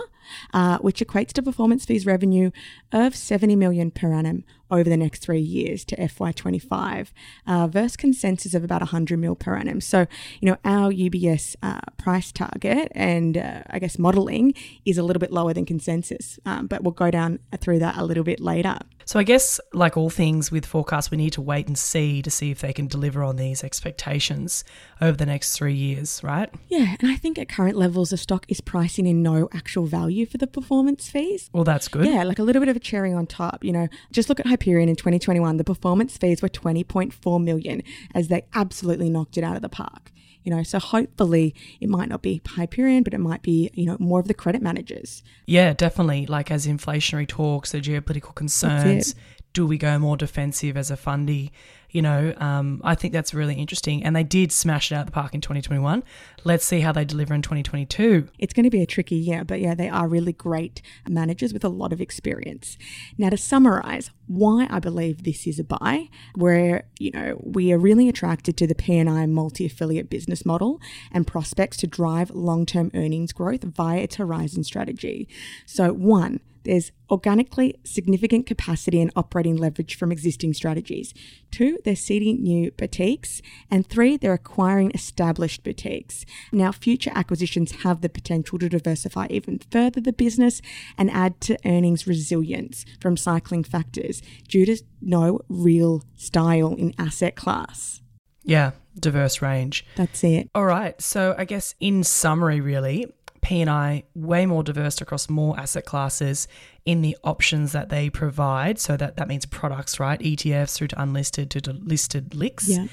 uh, 0.52 0.78
which 0.78 1.00
equates 1.00 1.32
to 1.32 1.42
performance 1.42 1.84
fees 1.84 2.06
revenue 2.06 2.50
of 2.92 3.14
70 3.14 3.56
million 3.56 3.90
per 3.90 4.12
annum 4.12 4.44
over 4.70 4.88
the 4.88 4.96
next 4.96 5.20
three 5.20 5.40
years 5.40 5.84
to 5.84 5.96
FY25 5.96 7.08
uh, 7.46 7.66
versus 7.66 7.96
consensus 7.96 8.54
of 8.54 8.64
about 8.64 8.80
100 8.80 9.18
mil 9.18 9.36
per 9.36 9.54
annum. 9.54 9.80
So, 9.80 10.06
you 10.40 10.48
know, 10.48 10.56
our 10.64 10.90
UBS 10.90 11.56
uh, 11.62 11.80
price 11.98 12.32
target 12.32 12.90
and 12.94 13.36
uh, 13.36 13.62
I 13.68 13.78
guess 13.78 13.98
modeling 13.98 14.54
is 14.86 14.96
a 14.96 15.02
little 15.02 15.20
bit 15.20 15.30
lower 15.30 15.52
than 15.52 15.66
consensus, 15.66 16.40
um, 16.46 16.66
but 16.66 16.82
we'll 16.82 16.92
go 16.92 17.10
down 17.10 17.38
through 17.58 17.80
that 17.80 17.98
a 17.98 18.04
little 18.04 18.24
bit 18.24 18.40
later. 18.40 18.78
So, 19.04 19.18
I 19.18 19.22
guess, 19.22 19.60
like 19.72 19.96
all 19.96 20.10
things 20.10 20.50
with 20.50 20.66
forecasts, 20.66 21.10
we 21.10 21.16
need 21.16 21.32
to 21.34 21.40
wait 21.40 21.66
and 21.66 21.76
see 21.76 22.22
to 22.22 22.30
see 22.30 22.50
if 22.50 22.60
they 22.60 22.72
can 22.72 22.86
deliver 22.86 23.22
on 23.22 23.36
these 23.36 23.64
expectations 23.64 24.64
over 25.00 25.16
the 25.16 25.26
next 25.26 25.56
three 25.56 25.74
years, 25.74 26.20
right? 26.22 26.48
Yeah, 26.68 26.96
and 27.00 27.10
I 27.10 27.16
think 27.16 27.38
at 27.38 27.48
current 27.48 27.76
levels, 27.76 28.10
the 28.10 28.16
stock 28.16 28.46
is 28.48 28.60
pricing 28.60 29.06
in 29.06 29.22
no 29.22 29.48
actual 29.52 29.86
value 29.86 30.26
for 30.26 30.38
the 30.38 30.46
performance 30.46 31.08
fees. 31.08 31.50
Well, 31.52 31.64
that's 31.64 31.88
good. 31.88 32.06
Yeah, 32.06 32.24
like 32.24 32.38
a 32.38 32.42
little 32.42 32.60
bit 32.60 32.68
of 32.68 32.76
a 32.76 32.80
cherry 32.80 33.12
on 33.12 33.26
top. 33.26 33.64
You 33.64 33.72
know, 33.72 33.88
just 34.12 34.28
look 34.28 34.40
at 34.40 34.46
Hyperion 34.46 34.88
in 34.88 34.96
2021. 34.96 35.56
The 35.56 35.64
performance 35.64 36.16
fees 36.16 36.42
were 36.42 36.48
20.4 36.48 37.42
million 37.42 37.82
as 38.14 38.28
they 38.28 38.44
absolutely 38.54 39.10
knocked 39.10 39.36
it 39.36 39.44
out 39.44 39.56
of 39.56 39.62
the 39.62 39.68
park. 39.68 40.12
You 40.44 40.54
know, 40.54 40.62
so 40.62 40.78
hopefully 40.78 41.54
it 41.80 41.88
might 41.88 42.08
not 42.08 42.22
be 42.22 42.40
Hyperion, 42.46 43.02
but 43.02 43.14
it 43.14 43.18
might 43.20 43.42
be, 43.42 43.70
you 43.74 43.86
know, 43.86 43.96
more 44.00 44.20
of 44.20 44.28
the 44.28 44.34
credit 44.34 44.62
managers. 44.62 45.22
Yeah, 45.46 45.72
definitely. 45.72 46.26
Like 46.26 46.50
as 46.50 46.66
inflationary 46.66 47.28
talks, 47.28 47.72
the 47.72 47.80
geopolitical 47.80 48.34
concerns, 48.34 49.14
do 49.52 49.66
we 49.66 49.78
go 49.78 49.98
more 49.98 50.16
defensive 50.16 50.76
as 50.76 50.90
a 50.90 50.96
fundy? 50.96 51.52
You 51.92 52.02
know, 52.02 52.34
um, 52.38 52.80
I 52.82 52.94
think 52.94 53.12
that's 53.12 53.32
really 53.32 53.54
interesting. 53.54 54.02
And 54.02 54.16
they 54.16 54.24
did 54.24 54.50
smash 54.50 54.90
it 54.90 54.94
out 54.94 55.02
of 55.02 55.06
the 55.06 55.12
park 55.12 55.34
in 55.34 55.40
2021. 55.40 56.02
Let's 56.44 56.64
see 56.64 56.80
how 56.80 56.90
they 56.92 57.04
deliver 57.04 57.34
in 57.34 57.42
2022. 57.42 58.28
It's 58.38 58.52
going 58.52 58.64
to 58.64 58.70
be 58.70 58.82
a 58.82 58.86
tricky 58.86 59.14
year, 59.16 59.44
but 59.44 59.60
yeah, 59.60 59.74
they 59.74 59.88
are 59.88 60.08
really 60.08 60.32
great 60.32 60.82
managers 61.08 61.52
with 61.52 61.64
a 61.64 61.68
lot 61.68 61.92
of 61.92 62.00
experience. 62.00 62.76
Now, 63.18 63.28
to 63.28 63.36
summarize 63.36 64.10
why 64.26 64.66
I 64.70 64.80
believe 64.80 65.24
this 65.24 65.46
is 65.46 65.58
a 65.58 65.64
buy, 65.64 66.08
where, 66.34 66.84
you 66.98 67.10
know, 67.10 67.40
we 67.44 67.72
are 67.72 67.78
really 67.78 68.08
attracted 68.08 68.56
to 68.56 68.66
the 68.66 68.74
PNI 68.74 69.28
multi-affiliate 69.28 70.08
business 70.08 70.46
model 70.46 70.80
and 71.10 71.26
prospects 71.26 71.76
to 71.78 71.86
drive 71.86 72.30
long-term 72.30 72.90
earnings 72.94 73.32
growth 73.32 73.62
via 73.62 73.98
its 73.98 74.16
Horizon 74.16 74.64
strategy. 74.64 75.28
So, 75.66 75.92
one, 75.92 76.40
there's 76.64 76.92
organically 77.10 77.78
significant 77.84 78.46
capacity 78.46 79.00
and 79.00 79.12
operating 79.16 79.56
leverage 79.56 79.96
from 79.96 80.12
existing 80.12 80.54
strategies. 80.54 81.12
Two, 81.50 81.78
they're 81.84 81.96
seeding 81.96 82.42
new 82.42 82.70
boutiques. 82.72 83.42
And 83.70 83.86
three, 83.86 84.16
they're 84.16 84.32
acquiring 84.32 84.92
established 84.92 85.62
boutiques. 85.62 86.24
Now, 86.52 86.72
future 86.72 87.12
acquisitions 87.14 87.82
have 87.82 88.00
the 88.00 88.08
potential 88.08 88.58
to 88.58 88.68
diversify 88.68 89.26
even 89.30 89.60
further 89.70 90.00
the 90.00 90.12
business 90.12 90.62
and 90.98 91.10
add 91.10 91.40
to 91.42 91.58
earnings 91.64 92.06
resilience 92.06 92.84
from 93.00 93.16
cycling 93.16 93.64
factors 93.64 94.22
due 94.48 94.66
to 94.66 94.76
no 95.00 95.40
real 95.48 96.02
style 96.16 96.74
in 96.74 96.94
asset 96.98 97.36
class. 97.36 98.00
Yeah, 98.44 98.72
diverse 98.98 99.40
range. 99.40 99.86
That's 99.96 100.24
it. 100.24 100.50
All 100.54 100.64
right. 100.64 101.00
So, 101.00 101.34
I 101.38 101.44
guess 101.44 101.74
in 101.80 102.02
summary, 102.04 102.60
really, 102.60 103.06
PNI 103.44 104.04
way 104.14 104.46
more 104.46 104.62
diverse 104.62 105.00
across 105.00 105.28
more 105.28 105.58
asset 105.58 105.84
classes 105.84 106.46
in 106.84 107.02
the 107.02 107.16
options 107.24 107.72
that 107.72 107.88
they 107.88 108.08
provide. 108.08 108.78
So 108.78 108.96
that, 108.96 109.16
that 109.16 109.28
means 109.28 109.46
products, 109.46 109.98
right? 109.98 110.18
ETFs 110.20 110.74
through 110.76 110.88
to 110.88 111.02
unlisted 111.02 111.50
to 111.50 111.72
listed 111.72 112.30
LICs. 112.30 112.68
Yeah. 112.68 112.86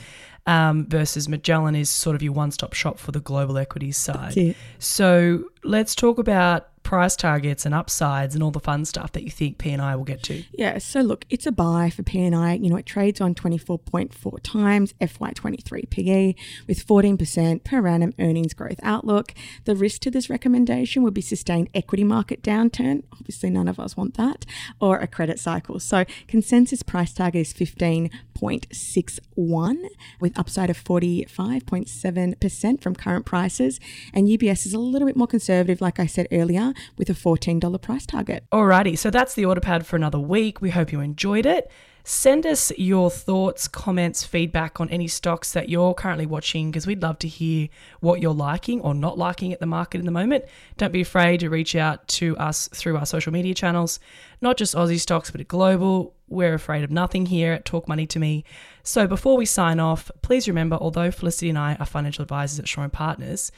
um, 0.45 0.87
versus 0.87 1.29
Magellan 1.29 1.75
is 1.75 1.89
sort 1.89 2.15
of 2.15 2.23
your 2.23 2.33
one 2.33 2.51
stop 2.51 2.73
shop 2.73 2.97
for 2.97 3.11
the 3.11 3.19
global 3.19 3.57
equities 3.57 3.97
side. 3.97 4.33
So 4.79 5.43
let's 5.63 5.93
talk 5.93 6.17
about 6.17 6.68
price 6.89 7.15
targets 7.15 7.65
and 7.67 7.75
upsides 7.75 8.33
and 8.33 8.43
all 8.43 8.49
the 8.49 8.59
fun 8.59 8.83
stuff 8.83 9.11
that 9.11 9.21
you 9.21 9.29
think 9.29 9.59
PNI 9.59 9.95
will 9.95 10.03
get 10.03 10.23
to. 10.23 10.43
Yeah, 10.51 10.79
so 10.79 11.01
look, 11.01 11.23
it's 11.29 11.45
a 11.45 11.51
buy 11.51 11.91
for 11.91 12.01
PNI. 12.01 12.63
You 12.63 12.71
know, 12.71 12.77
it 12.77 12.87
trades 12.87 13.21
on 13.21 13.35
24.4 13.35 14.39
times 14.41 14.95
FY23 14.99 15.87
PE 15.87 16.33
with 16.67 16.87
14% 16.87 17.63
per 17.63 17.85
annum 17.85 18.15
earnings 18.17 18.55
growth 18.55 18.79
outlook. 18.81 19.35
The 19.65 19.75
risk 19.75 20.01
to 20.01 20.09
this 20.09 20.31
recommendation 20.31 21.03
would 21.03 21.13
be 21.13 21.21
sustained 21.21 21.69
equity 21.75 22.03
market 22.03 22.41
downturn. 22.41 23.03
Obviously, 23.13 23.51
none 23.51 23.67
of 23.67 23.79
us 23.79 23.95
want 23.95 24.17
that, 24.17 24.47
or 24.81 24.97
a 24.97 25.05
credit 25.05 25.37
cycle. 25.37 25.79
So, 25.79 26.05
consensus 26.27 26.81
price 26.81 27.13
target 27.13 27.41
is 27.41 27.53
15.61 27.53 29.89
with 30.19 30.39
upside 30.39 30.71
of 30.71 30.83
45.7% 30.83 32.81
from 32.81 32.95
current 32.95 33.27
prices. 33.27 33.79
And 34.11 34.27
UBS 34.27 34.65
is 34.65 34.73
a 34.73 34.79
little 34.79 35.07
bit 35.07 35.15
more 35.15 35.27
conservative, 35.27 35.81
like 35.81 35.99
I 35.99 36.07
said 36.07 36.27
earlier, 36.31 36.73
with 36.97 37.09
a 37.09 37.13
$14 37.13 37.81
price 37.81 38.05
target. 38.05 38.43
Alrighty, 38.51 38.97
so 38.97 39.09
that's 39.09 39.33
the 39.33 39.45
order 39.45 39.61
pad 39.61 39.85
for 39.85 39.95
another 39.95 40.19
week. 40.19 40.61
We 40.61 40.69
hope 40.69 40.91
you 40.91 40.99
enjoyed 40.99 41.45
it. 41.45 41.69
Send 42.03 42.45
us 42.45 42.71
your 42.75 43.11
thoughts, 43.11 43.67
comments, 43.67 44.23
feedback 44.23 44.79
on 44.79 44.89
any 44.89 45.07
stocks 45.07 45.53
that 45.53 45.69
you're 45.69 45.93
currently 45.93 46.25
watching 46.25 46.71
because 46.71 46.87
we'd 46.87 47.03
love 47.03 47.19
to 47.19 47.27
hear 47.27 47.67
what 47.99 48.19
you're 48.19 48.33
liking 48.33 48.81
or 48.81 48.95
not 48.95 49.17
liking 49.17 49.53
at 49.53 49.59
the 49.59 49.67
market 49.67 49.99
in 49.99 50.05
the 50.05 50.11
moment. 50.11 50.45
Don't 50.77 50.91
be 50.91 51.01
afraid 51.01 51.41
to 51.41 51.49
reach 51.51 51.75
out 51.75 52.07
to 52.07 52.35
us 52.37 52.67
through 52.69 52.97
our 52.97 53.05
social 53.05 53.31
media 53.31 53.53
channels, 53.53 53.99
not 54.41 54.57
just 54.57 54.73
Aussie 54.73 54.99
stocks, 54.99 55.29
but 55.29 55.47
global. 55.47 56.15
We're 56.27 56.55
afraid 56.55 56.83
of 56.83 56.89
nothing 56.89 57.27
here 57.27 57.53
at 57.53 57.65
Talk 57.65 57.87
Money 57.87 58.07
to 58.07 58.19
Me. 58.19 58.43
So 58.81 59.05
before 59.05 59.37
we 59.37 59.45
sign 59.45 59.79
off, 59.79 60.09
please 60.23 60.47
remember 60.47 60.77
although 60.81 61.11
Felicity 61.11 61.49
and 61.49 61.59
I 61.59 61.75
are 61.75 61.85
financial 61.85 62.23
advisors 62.23 62.59
at 62.59 62.77
and 62.77 62.93
Partners, 62.93 63.51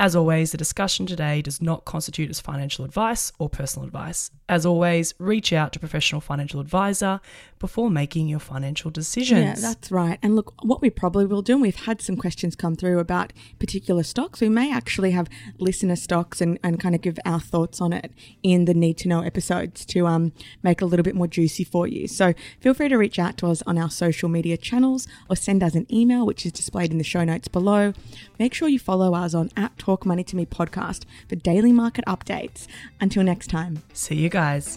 as 0.00 0.16
always, 0.16 0.50
the 0.50 0.58
discussion 0.58 1.06
today 1.06 1.40
does 1.40 1.62
not 1.62 1.84
constitute 1.84 2.28
as 2.28 2.40
financial 2.40 2.84
advice 2.84 3.32
or 3.38 3.48
personal 3.48 3.86
advice. 3.86 4.30
As 4.48 4.66
always, 4.66 5.14
reach 5.18 5.52
out 5.52 5.72
to 5.72 5.78
a 5.78 5.80
professional 5.80 6.20
financial 6.20 6.60
advisor 6.60 7.20
before 7.60 7.88
making 7.90 8.28
your 8.28 8.40
financial 8.40 8.90
decisions. 8.90 9.62
Yeah, 9.62 9.68
that's 9.68 9.92
right. 9.92 10.18
And 10.20 10.34
look, 10.34 10.52
what 10.62 10.82
we 10.82 10.90
probably 10.90 11.26
will 11.26 11.42
do, 11.42 11.52
and 11.54 11.62
we've 11.62 11.86
had 11.86 12.02
some 12.02 12.16
questions 12.16 12.56
come 12.56 12.74
through 12.74 12.98
about 12.98 13.32
particular 13.60 14.02
stocks. 14.02 14.40
We 14.40 14.48
may 14.48 14.72
actually 14.72 15.12
have 15.12 15.28
listener 15.58 15.96
stocks 15.96 16.40
and, 16.40 16.58
and 16.64 16.80
kind 16.80 16.96
of 16.96 17.00
give 17.00 17.18
our 17.24 17.40
thoughts 17.40 17.80
on 17.80 17.92
it 17.92 18.12
in 18.42 18.64
the 18.64 18.74
need 18.74 18.98
to 18.98 19.08
know 19.08 19.20
episodes 19.20 19.86
to 19.86 20.08
um, 20.08 20.32
make 20.62 20.82
a 20.82 20.86
little 20.86 21.04
bit 21.04 21.14
more 21.14 21.28
juicy 21.28 21.64
for 21.64 21.86
you. 21.86 22.08
So 22.08 22.34
feel 22.60 22.74
free 22.74 22.88
to 22.88 22.96
reach 22.96 23.20
out 23.20 23.38
to 23.38 23.46
us 23.46 23.62
on 23.66 23.78
our 23.78 23.90
social 23.90 24.28
media 24.28 24.56
channels 24.56 25.06
or 25.30 25.36
send 25.36 25.62
us 25.62 25.74
an 25.74 25.86
email, 25.90 26.26
which 26.26 26.44
is 26.44 26.52
displayed 26.52 26.90
in 26.90 26.98
the 26.98 27.04
show 27.04 27.24
notes 27.24 27.46
below. 27.46 27.94
Make 28.38 28.52
sure 28.52 28.68
you 28.68 28.78
follow 28.78 29.14
us 29.14 29.34
on 29.34 29.50
at 29.56 29.78
Talk 29.78 30.04
Money 30.04 30.24
to 30.24 30.36
Me 30.36 30.44
podcast 30.44 31.04
for 31.28 31.36
daily 31.36 31.72
market 31.72 32.04
updates. 32.06 32.66
Until 33.00 33.22
next 33.22 33.48
time. 33.48 33.82
See 33.92 34.16
you 34.16 34.28
guys. 34.28 34.76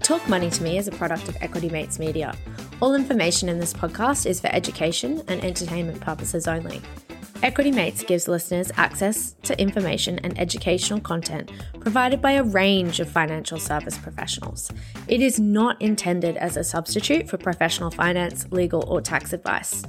Talk 0.00 0.26
Money 0.28 0.50
to 0.50 0.62
Me 0.62 0.78
is 0.78 0.88
a 0.88 0.92
product 0.92 1.28
of 1.28 1.36
Equity 1.40 1.68
Mates 1.68 1.98
Media. 1.98 2.34
All 2.80 2.94
information 2.94 3.48
in 3.48 3.58
this 3.58 3.72
podcast 3.72 4.26
is 4.26 4.40
for 4.40 4.48
education 4.48 5.22
and 5.28 5.44
entertainment 5.44 6.00
purposes 6.00 6.48
only. 6.48 6.80
Equity 7.42 7.72
Mates 7.72 8.02
gives 8.02 8.26
listeners 8.26 8.72
access 8.76 9.34
to 9.42 9.60
information 9.60 10.18
and 10.20 10.38
educational 10.40 10.98
content 10.98 11.52
provided 11.78 12.22
by 12.22 12.32
a 12.32 12.42
range 12.42 13.00
of 13.00 13.08
financial 13.10 13.58
service 13.58 13.98
professionals. 13.98 14.70
It 15.08 15.20
is 15.20 15.38
not 15.38 15.80
intended 15.82 16.38
as 16.38 16.56
a 16.56 16.64
substitute 16.64 17.28
for 17.28 17.36
professional 17.36 17.90
finance, 17.90 18.46
legal, 18.50 18.82
or 18.88 19.02
tax 19.02 19.34
advice. 19.34 19.82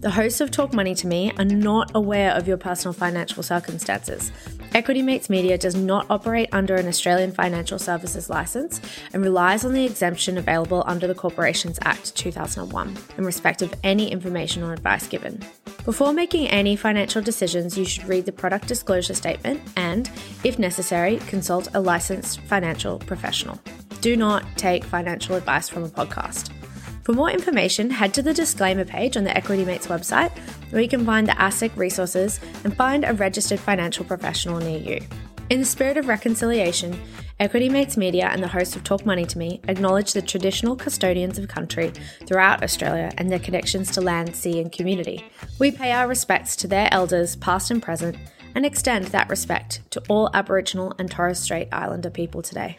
The 0.00 0.08
hosts 0.08 0.40
of 0.40 0.50
Talk 0.50 0.72
Money 0.72 0.94
to 0.94 1.06
Me 1.06 1.30
are 1.36 1.44
not 1.44 1.90
aware 1.94 2.32
of 2.32 2.48
your 2.48 2.56
personal 2.56 2.94
financial 2.94 3.42
circumstances. 3.42 4.32
Equity 4.72 5.02
Mates 5.02 5.28
Media 5.28 5.58
does 5.58 5.74
not 5.74 6.06
operate 6.08 6.48
under 6.52 6.76
an 6.76 6.88
Australian 6.88 7.32
Financial 7.32 7.78
Services 7.78 8.30
Licence 8.30 8.80
and 9.12 9.22
relies 9.22 9.62
on 9.62 9.74
the 9.74 9.84
exemption 9.84 10.38
available 10.38 10.84
under 10.86 11.06
the 11.06 11.14
Corporations 11.14 11.78
Act 11.82 12.16
2001 12.16 12.96
in 13.18 13.26
respect 13.26 13.60
of 13.60 13.74
any 13.84 14.10
information 14.10 14.62
or 14.62 14.72
advice 14.72 15.06
given. 15.06 15.38
Before 15.84 16.14
making 16.14 16.48
any 16.48 16.76
financial 16.76 17.20
decisions, 17.20 17.76
you 17.76 17.84
should 17.84 18.08
read 18.08 18.24
the 18.24 18.32
product 18.32 18.68
disclosure 18.68 19.12
statement 19.12 19.60
and, 19.76 20.10
if 20.44 20.58
necessary, 20.58 21.18
consult 21.26 21.68
a 21.74 21.80
licensed 21.80 22.40
financial 22.40 23.00
professional. 23.00 23.60
Do 24.00 24.16
not 24.16 24.46
take 24.56 24.82
financial 24.82 25.34
advice 25.34 25.68
from 25.68 25.84
a 25.84 25.90
podcast. 25.90 26.54
For 27.02 27.12
more 27.12 27.30
information, 27.30 27.90
head 27.90 28.12
to 28.14 28.22
the 28.22 28.34
disclaimer 28.34 28.84
page 28.84 29.16
on 29.16 29.24
the 29.24 29.36
Equity 29.36 29.64
Mates 29.64 29.86
website, 29.86 30.30
where 30.70 30.82
you 30.82 30.88
can 30.88 31.04
find 31.04 31.26
the 31.26 31.32
ASIC 31.32 31.74
resources 31.76 32.40
and 32.62 32.76
find 32.76 33.04
a 33.04 33.14
registered 33.14 33.58
financial 33.58 34.04
professional 34.04 34.58
near 34.58 34.78
you. 34.78 35.06
In 35.48 35.60
the 35.60 35.66
spirit 35.66 35.96
of 35.96 36.06
reconciliation, 36.06 37.00
Equity 37.40 37.68
Mates 37.70 37.96
Media 37.96 38.28
and 38.28 38.42
the 38.42 38.48
host 38.48 38.76
of 38.76 38.84
Talk 38.84 39.06
Money 39.06 39.24
to 39.24 39.38
Me 39.38 39.60
acknowledge 39.66 40.12
the 40.12 40.22
traditional 40.22 40.76
custodians 40.76 41.38
of 41.38 41.48
country 41.48 41.90
throughout 42.26 42.62
Australia 42.62 43.10
and 43.16 43.32
their 43.32 43.38
connections 43.38 43.90
to 43.92 44.00
land, 44.00 44.36
sea, 44.36 44.60
and 44.60 44.70
community. 44.70 45.24
We 45.58 45.70
pay 45.72 45.90
our 45.92 46.06
respects 46.06 46.54
to 46.56 46.68
their 46.68 46.88
elders, 46.92 47.34
past 47.36 47.70
and 47.70 47.82
present, 47.82 48.16
and 48.54 48.66
extend 48.66 49.06
that 49.06 49.30
respect 49.30 49.80
to 49.90 50.02
all 50.08 50.30
Aboriginal 50.34 50.92
and 50.98 51.10
Torres 51.10 51.38
Strait 51.38 51.68
Islander 51.72 52.10
people 52.10 52.42
today. 52.42 52.78